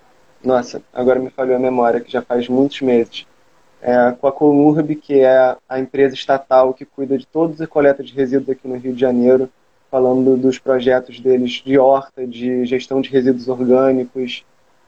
nossa, 0.43 0.83
agora 0.93 1.19
me 1.19 1.31
falhou 1.31 1.57
a 1.57 1.59
memória, 1.59 2.01
que 2.01 2.11
já 2.11 2.23
faz 2.23 2.49
muitos 2.49 2.81
meses, 2.81 3.27
é, 3.83 4.13
com 4.13 4.27
a 4.27 4.33
Colurb, 4.33 4.95
que 4.97 5.21
é 5.21 5.57
a 5.69 5.79
empresa 5.79 6.15
estatal 6.15 6.75
que 6.75 6.85
cuida 6.85 7.17
de 7.17 7.27
todos 7.27 7.61
a 7.61 7.67
coleta 7.67 8.03
de 8.03 8.13
resíduos 8.13 8.51
aqui 8.51 8.69
no 8.69 8.77
Rio 8.77 8.95
de 8.95 9.01
Janeiro, 9.01 9.51
falando 9.91 10.37
dos 10.37 10.59
projetos 10.59 11.19
deles 11.19 11.63
de 11.65 11.79
horta, 11.79 12.27
de 12.27 12.65
gestão 12.65 13.01
de 13.01 13.11
resíduos 13.11 13.49
orgânicos, 13.49 14.45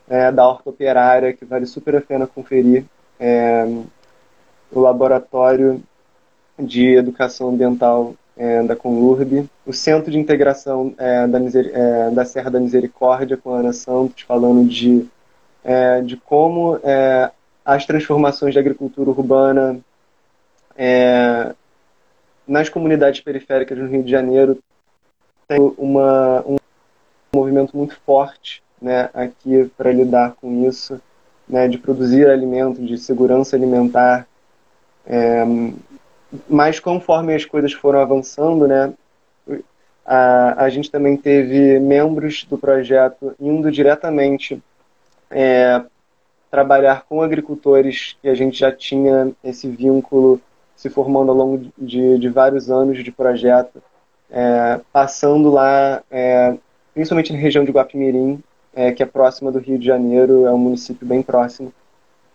é, 0.08 0.30
da 0.30 0.46
horta 0.46 0.70
operária, 0.70 1.32
que 1.32 1.44
vale 1.44 1.66
super 1.66 1.96
a 1.96 2.00
pena 2.00 2.26
conferir. 2.26 2.84
É, 3.18 3.66
o 4.70 4.80
laboratório 4.80 5.82
de 6.58 6.94
educação 6.94 7.50
ambiental 7.50 8.14
é, 8.36 8.62
da 8.62 8.74
Conurb, 8.74 9.48
o 9.66 9.72
Centro 9.72 10.10
de 10.10 10.18
Integração 10.18 10.94
é, 10.98 11.26
da, 11.26 11.38
é, 11.38 12.10
da, 12.10 12.24
Serra 12.24 12.50
da 12.50 12.60
Misericórdia 12.60 13.36
com 13.36 13.54
a 13.54 13.58
Ana 13.58 13.72
Santos, 13.72 14.22
falando 14.22 14.66
de, 14.68 15.06
é, 15.62 16.00
de 16.00 16.16
como 16.16 16.78
é, 16.82 17.30
as 17.64 17.86
transformações 17.86 18.54
da 18.54 18.60
agricultura 18.60 19.10
urbana 19.10 19.78
é, 20.76 21.54
nas 22.46 22.68
comunidades 22.68 23.20
periféricas 23.20 23.78
do 23.78 23.86
Rio 23.86 24.02
de 24.02 24.10
Janeiro 24.10 24.58
tem 25.46 25.60
uma, 25.76 26.42
um 26.46 26.56
movimento 27.34 27.76
muito 27.76 27.94
forte 28.06 28.62
né, 28.80 29.10
aqui 29.14 29.70
para 29.76 29.92
lidar 29.92 30.34
com 30.40 30.66
isso, 30.66 31.00
né, 31.48 31.68
de 31.68 31.78
produzir 31.78 32.28
alimento, 32.28 32.84
de 32.84 32.98
segurança 32.98 33.54
alimentar, 33.54 34.26
mas 36.48 36.80
conforme 36.80 37.34
as 37.34 37.44
coisas 37.44 37.72
foram 37.72 38.00
avançando, 38.00 38.66
né, 38.66 38.92
a, 40.04 40.64
a 40.64 40.68
gente 40.68 40.90
também 40.90 41.16
teve 41.16 41.78
membros 41.78 42.44
do 42.44 42.58
projeto 42.58 43.34
indo 43.40 43.70
diretamente 43.70 44.62
é, 45.30 45.82
trabalhar 46.50 47.04
com 47.08 47.22
agricultores 47.22 48.16
que 48.20 48.28
a 48.28 48.34
gente 48.34 48.58
já 48.58 48.70
tinha 48.70 49.32
esse 49.42 49.68
vínculo 49.68 50.40
se 50.76 50.90
formando 50.90 51.30
ao 51.30 51.36
longo 51.36 51.72
de, 51.78 52.18
de 52.18 52.28
vários 52.28 52.70
anos 52.70 53.04
de 53.04 53.12
projeto, 53.12 53.80
é, 54.30 54.80
passando 54.92 55.50
lá, 55.50 56.02
é, 56.10 56.56
principalmente 56.92 57.32
na 57.32 57.38
região 57.38 57.64
de 57.64 57.70
Guapimirim, 57.70 58.42
é, 58.74 58.90
que 58.90 59.02
é 59.02 59.06
próxima 59.06 59.52
do 59.52 59.60
Rio 59.60 59.78
de 59.78 59.86
Janeiro, 59.86 60.44
é 60.44 60.50
um 60.50 60.58
município 60.58 61.06
bem 61.06 61.22
próximo, 61.22 61.72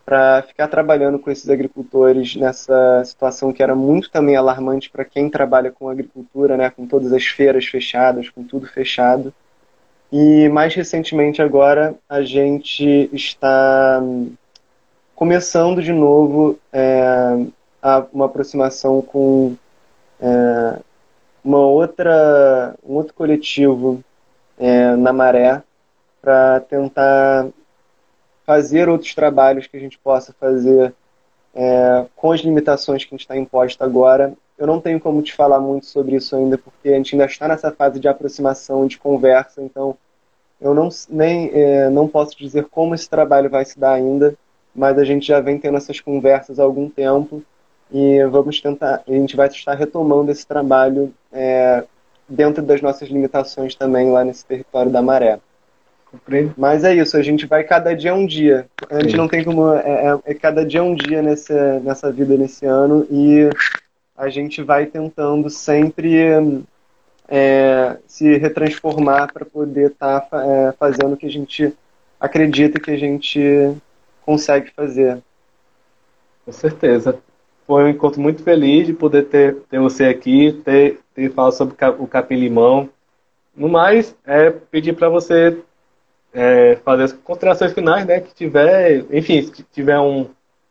para 0.08 0.42
ficar 0.42 0.70
trabalhando 0.70 1.20
com 1.20 1.30
esses 1.30 1.50
agricultores 1.50 2.34
nessa 2.38 3.04
situação 3.04 3.52
que 3.52 3.62
era 3.62 3.76
muito 3.76 4.10
também 4.10 4.38
alarmante 4.38 4.90
para 4.90 5.04
quem 5.04 5.30
trabalha 5.30 5.70
com 5.70 5.90
agricultura, 5.90 6.56
né, 6.56 6.70
com 6.70 6.88
todas 6.88 7.12
as 7.12 7.26
feiras 7.26 7.66
fechadas, 7.66 8.30
com 8.30 8.42
tudo 8.42 8.66
fechado. 8.66 9.34
E 10.10 10.48
mais 10.48 10.74
recentemente 10.74 11.42
agora 11.42 11.94
a 12.08 12.22
gente 12.22 13.10
está 13.12 14.02
começando 15.14 15.84
de 15.84 15.92
novo 15.92 16.58
é, 16.72 17.46
uma 18.14 18.28
aproximação 18.28 19.02
com 19.02 19.58
é, 20.22 20.80
uma 21.44 21.60
outra, 21.60 22.76
um 22.82 22.94
outro 22.94 23.14
coletivo 23.14 24.02
é, 24.58 24.96
na 24.96 25.12
Maré 25.12 25.62
para 26.22 26.62
tentar 26.62 27.48
fazer 28.48 28.88
outros 28.88 29.14
trabalhos 29.14 29.68
que 29.68 29.76
a 29.76 29.80
gente 29.80 30.00
possa 30.00 30.34
fazer 30.40 30.94
é, 31.54 32.06
com 32.16 32.32
as 32.32 32.40
limitações 32.40 33.04
que 33.04 33.14
a 33.14 33.18
gente 33.18 33.26
está 33.26 33.36
imposta 33.36 33.84
agora. 33.84 34.34
Eu 34.58 34.66
não 34.66 34.80
tenho 34.80 35.02
como 35.02 35.22
te 35.22 35.36
falar 35.36 35.60
muito 35.60 35.86
sobre 35.86 36.16
isso 36.16 36.34
ainda, 36.34 36.58
porque 36.58 36.88
a 36.88 36.94
gente 36.94 37.14
ainda 37.14 37.26
está 37.26 37.46
nessa 37.50 37.72
fase 37.72 38.00
de 38.00 38.08
aproximação, 38.08 38.88
de 38.88 38.98
conversa, 38.98 39.62
então 39.62 39.98
eu 40.62 40.74
não, 40.74 40.88
nem, 41.10 41.52
é, 41.54 41.90
não 41.90 42.08
posso 42.08 42.38
dizer 42.38 42.66
como 42.72 42.96
esse 42.96 43.10
trabalho 43.10 43.50
vai 43.50 43.66
se 43.66 43.78
dar 43.78 43.94
ainda, 43.94 44.34
mas 44.74 44.98
a 44.98 45.04
gente 45.04 45.28
já 45.28 45.42
vem 45.42 45.60
tendo 45.60 45.78
essas 45.78 46.00
conversas 46.00 46.58
há 46.58 46.64
algum 46.64 46.90
tempo 46.90 47.44
e 47.92 48.24
vamos 48.28 48.62
tentar, 48.62 49.04
a 49.06 49.12
gente 49.12 49.36
vai 49.36 49.48
estar 49.48 49.74
retomando 49.74 50.32
esse 50.32 50.48
trabalho 50.48 51.14
é, 51.34 51.84
dentro 52.30 52.64
das 52.64 52.82
nossas 52.82 53.10
limitações 53.10 53.76
também 53.76 54.10
lá 54.10 54.24
nesse 54.24 54.46
território 54.46 54.90
da 54.92 55.02
Maré. 55.02 55.40
Mas 56.58 56.84
é 56.84 56.96
isso, 56.96 57.18
a 57.18 57.22
gente 57.22 57.46
vai 57.46 57.64
cada 57.64 57.94
dia 57.94 58.14
um 58.14 58.26
dia. 58.26 58.68
A 58.90 59.00
gente 59.02 59.12
Sim. 59.12 59.18
não 59.18 59.28
tem 59.28 59.44
como. 59.44 59.74
É, 59.74 60.08
é, 60.08 60.20
é, 60.32 60.34
cada 60.34 60.66
dia 60.66 60.84
um 60.84 60.96
dia 60.96 61.22
nesse, 61.22 61.54
nessa 61.82 62.12
vida 62.12 62.38
nesse 62.38 62.66
ano 62.66 63.06
e 63.12 63.50
a 64.16 64.30
gente 64.30 64.64
vai 64.64 64.86
tentando 64.86 65.50
sempre 65.50 66.64
é, 67.28 67.98
se 68.08 68.38
retransformar 68.38 69.32
para 69.32 69.46
poder 69.46 69.92
estar 69.92 70.22
tá, 70.22 70.46
é, 70.46 70.72
fazendo 70.74 71.14
o 71.14 71.18
que 71.18 71.26
a 71.26 71.32
gente 71.32 71.74
acredita 72.20 72.80
que 72.80 72.90
a 72.90 72.98
gente 72.98 73.76
consegue 74.26 74.72
fazer. 74.72 75.20
Com 76.46 76.52
certeza. 76.52 77.20
Foi 77.66 77.84
um 77.84 77.90
encontro 77.90 78.22
muito 78.22 78.42
feliz 78.44 78.88
de 78.88 78.94
poder 78.94 79.24
ter, 79.26 79.56
ter 79.70 79.80
você 79.80 80.06
aqui, 80.06 80.62
ter, 80.64 81.00
ter 81.14 81.32
falado 81.34 81.52
sobre 81.52 81.76
o 82.00 82.08
capim 82.08 82.36
limão. 82.36 82.90
No 83.56 83.68
mais, 83.68 84.16
é 84.26 84.50
pedir 84.50 84.94
para 84.94 85.10
você 85.10 85.58
é, 86.34 86.78
fazer 86.84 87.04
as 87.04 87.14
considerações 87.14 87.74
finais, 87.74 88.06
né? 88.06 88.22
Que 88.22 88.34
tiver, 88.34 89.06
enfim, 89.12 89.42
se 89.42 89.64
tiver 89.72 90.00
um. 90.00 90.28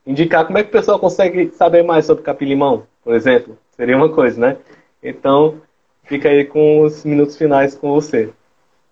Indicar 0.07 0.47
como 0.47 0.57
é 0.57 0.63
que 0.63 0.69
o 0.69 0.73
pessoal 0.73 1.01
consegue 1.01 1.51
saber 1.57 1.83
mais 1.83 2.07
sobre 2.07 2.23
capim-limão, 2.23 2.85
por 3.03 3.15
exemplo. 3.15 3.59
Seria 3.77 3.97
uma 3.97 4.09
coisa, 4.09 4.41
né? 4.41 4.57
Então, 5.03 5.61
fica 6.05 6.29
aí 6.29 6.45
com 6.45 6.83
os 6.83 7.05
minutos 7.05 7.37
finais 7.37 7.75
com 7.75 7.93
você. 7.93 8.31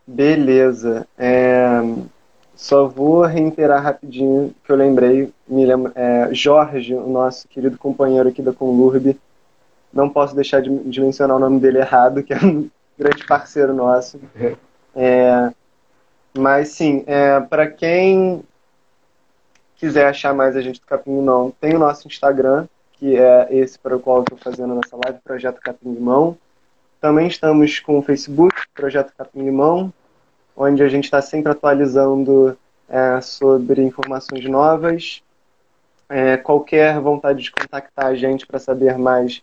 Beleza. 0.06 1.06
É, 1.16 1.80
só 2.54 2.86
vou 2.86 3.22
reiterar 3.22 3.82
rapidinho 3.82 4.54
que 4.64 4.70
eu 4.70 4.76
lembrei. 4.76 5.32
Me 5.46 5.64
lembro, 5.64 5.92
é, 5.94 6.28
Jorge, 6.32 6.94
o 6.94 7.08
nosso 7.08 7.48
querido 7.48 7.78
companheiro 7.78 8.28
aqui 8.28 8.42
da 8.42 8.52
Conlurb, 8.52 9.16
não 9.92 10.10
posso 10.10 10.34
deixar 10.34 10.60
de, 10.60 10.70
de 10.70 11.00
mencionar 11.00 11.36
o 11.36 11.40
nome 11.40 11.60
dele 11.60 11.78
errado, 11.78 12.22
que 12.22 12.32
é 12.32 12.38
um 12.38 12.68
grande 12.98 13.26
parceiro 13.26 13.72
nosso. 13.72 14.20
É, 14.94 15.50
mas 16.36 16.68
sim, 16.70 17.04
é, 17.06 17.40
para 17.40 17.70
quem 17.70 18.42
quiser 19.76 20.06
achar 20.06 20.34
mais 20.34 20.56
a 20.56 20.60
gente 20.60 20.80
do 20.80 20.86
Capim 20.86 21.14
Limão, 21.14 21.52
tem 21.60 21.74
o 21.74 21.78
nosso 21.78 22.08
Instagram, 22.08 22.66
que 22.94 23.16
é 23.16 23.48
esse 23.50 23.78
para 23.78 23.96
o 23.96 24.00
qual 24.00 24.18
eu 24.18 24.22
estou 24.22 24.38
fazendo 24.38 24.74
nessa 24.74 24.96
live, 25.04 25.20
Projeto 25.22 25.60
Capim 25.60 25.92
Limão. 25.92 26.36
Também 27.00 27.28
estamos 27.28 27.78
com 27.80 27.98
o 27.98 28.02
Facebook, 28.02 28.54
Projeto 28.74 29.12
Capim 29.16 29.44
Limão, 29.44 29.92
onde 30.56 30.82
a 30.82 30.88
gente 30.88 31.04
está 31.04 31.20
sempre 31.22 31.52
atualizando 31.52 32.56
é, 32.88 33.20
sobre 33.20 33.82
informações 33.82 34.44
novas. 34.46 35.22
É, 36.08 36.36
qualquer 36.36 36.98
vontade 37.00 37.42
de 37.42 37.52
contactar 37.52 38.06
a 38.06 38.14
gente 38.14 38.46
para 38.46 38.58
saber 38.58 38.98
mais, 38.98 39.42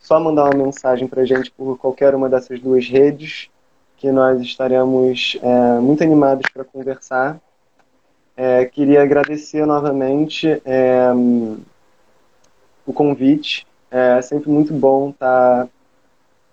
só 0.00 0.18
mandar 0.20 0.44
uma 0.44 0.64
mensagem 0.64 1.08
para 1.08 1.22
a 1.22 1.26
gente 1.26 1.50
por 1.50 1.76
qualquer 1.78 2.14
uma 2.14 2.28
dessas 2.28 2.60
duas 2.60 2.86
redes 2.86 3.50
que 3.98 4.10
nós 4.12 4.40
estaremos 4.40 5.36
é, 5.42 5.80
muito 5.80 6.02
animados 6.02 6.48
para 6.54 6.64
conversar. 6.64 7.38
É, 8.36 8.64
queria 8.64 9.02
agradecer 9.02 9.66
novamente 9.66 10.62
é, 10.64 11.10
o 12.86 12.92
convite. 12.92 13.66
É 13.90 14.22
sempre 14.22 14.48
muito 14.50 14.72
bom 14.72 15.10
estar 15.10 15.64
tá 15.64 15.68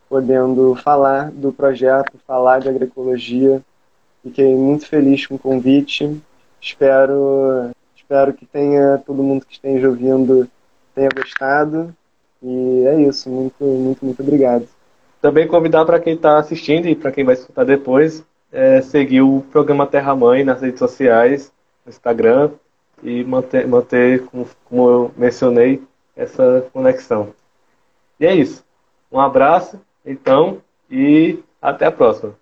podendo 0.10 0.76
falar 0.76 1.30
do 1.32 1.54
projeto, 1.54 2.20
falar 2.26 2.60
de 2.60 2.70
agroecologia. 2.70 3.62
Fiquei 4.24 4.56
muito 4.56 4.88
feliz 4.88 5.28
com 5.28 5.36
o 5.36 5.40
convite. 5.40 6.20
Espero, 6.60 7.70
espero 7.96 8.34
que 8.34 8.46
tenha 8.46 8.98
todo 9.06 9.22
mundo 9.22 9.46
que 9.46 9.54
esteja 9.54 9.88
ouvindo 9.88 10.50
tenha 10.96 11.10
gostado. 11.10 11.96
E 12.42 12.86
é 12.88 13.02
isso. 13.02 13.30
Muito, 13.30 13.64
muito, 13.64 14.04
muito 14.04 14.24
obrigado. 14.24 14.68
Também 15.26 15.48
convidar 15.48 15.84
para 15.86 16.00
quem 16.00 16.14
está 16.14 16.38
assistindo 16.38 16.88
e 16.88 16.94
para 16.94 17.12
quem 17.12 17.24
vai 17.24 17.34
escutar 17.34 17.64
depois, 17.64 18.24
é, 18.52 18.80
seguir 18.82 19.24
o 19.24 19.44
programa 19.52 19.88
Terra 19.88 20.16
Mãe 20.16 20.44
nas 20.44 20.62
redes 20.62 20.78
sociais, 20.78 21.52
no 21.84 21.90
Instagram, 21.90 22.52
e 23.02 23.24
manter, 23.24 23.68
manter 23.68 24.24
como, 24.26 24.48
como 24.66 24.88
eu 24.88 25.12
mencionei, 25.18 25.82
essa 26.16 26.68
conexão. 26.72 27.34
E 28.20 28.26
é 28.28 28.36
isso. 28.36 28.64
Um 29.12 29.20
abraço, 29.20 29.82
então, 30.06 30.62
e 30.92 31.40
até 31.60 31.88
a 31.88 31.92
próxima. 31.92 32.36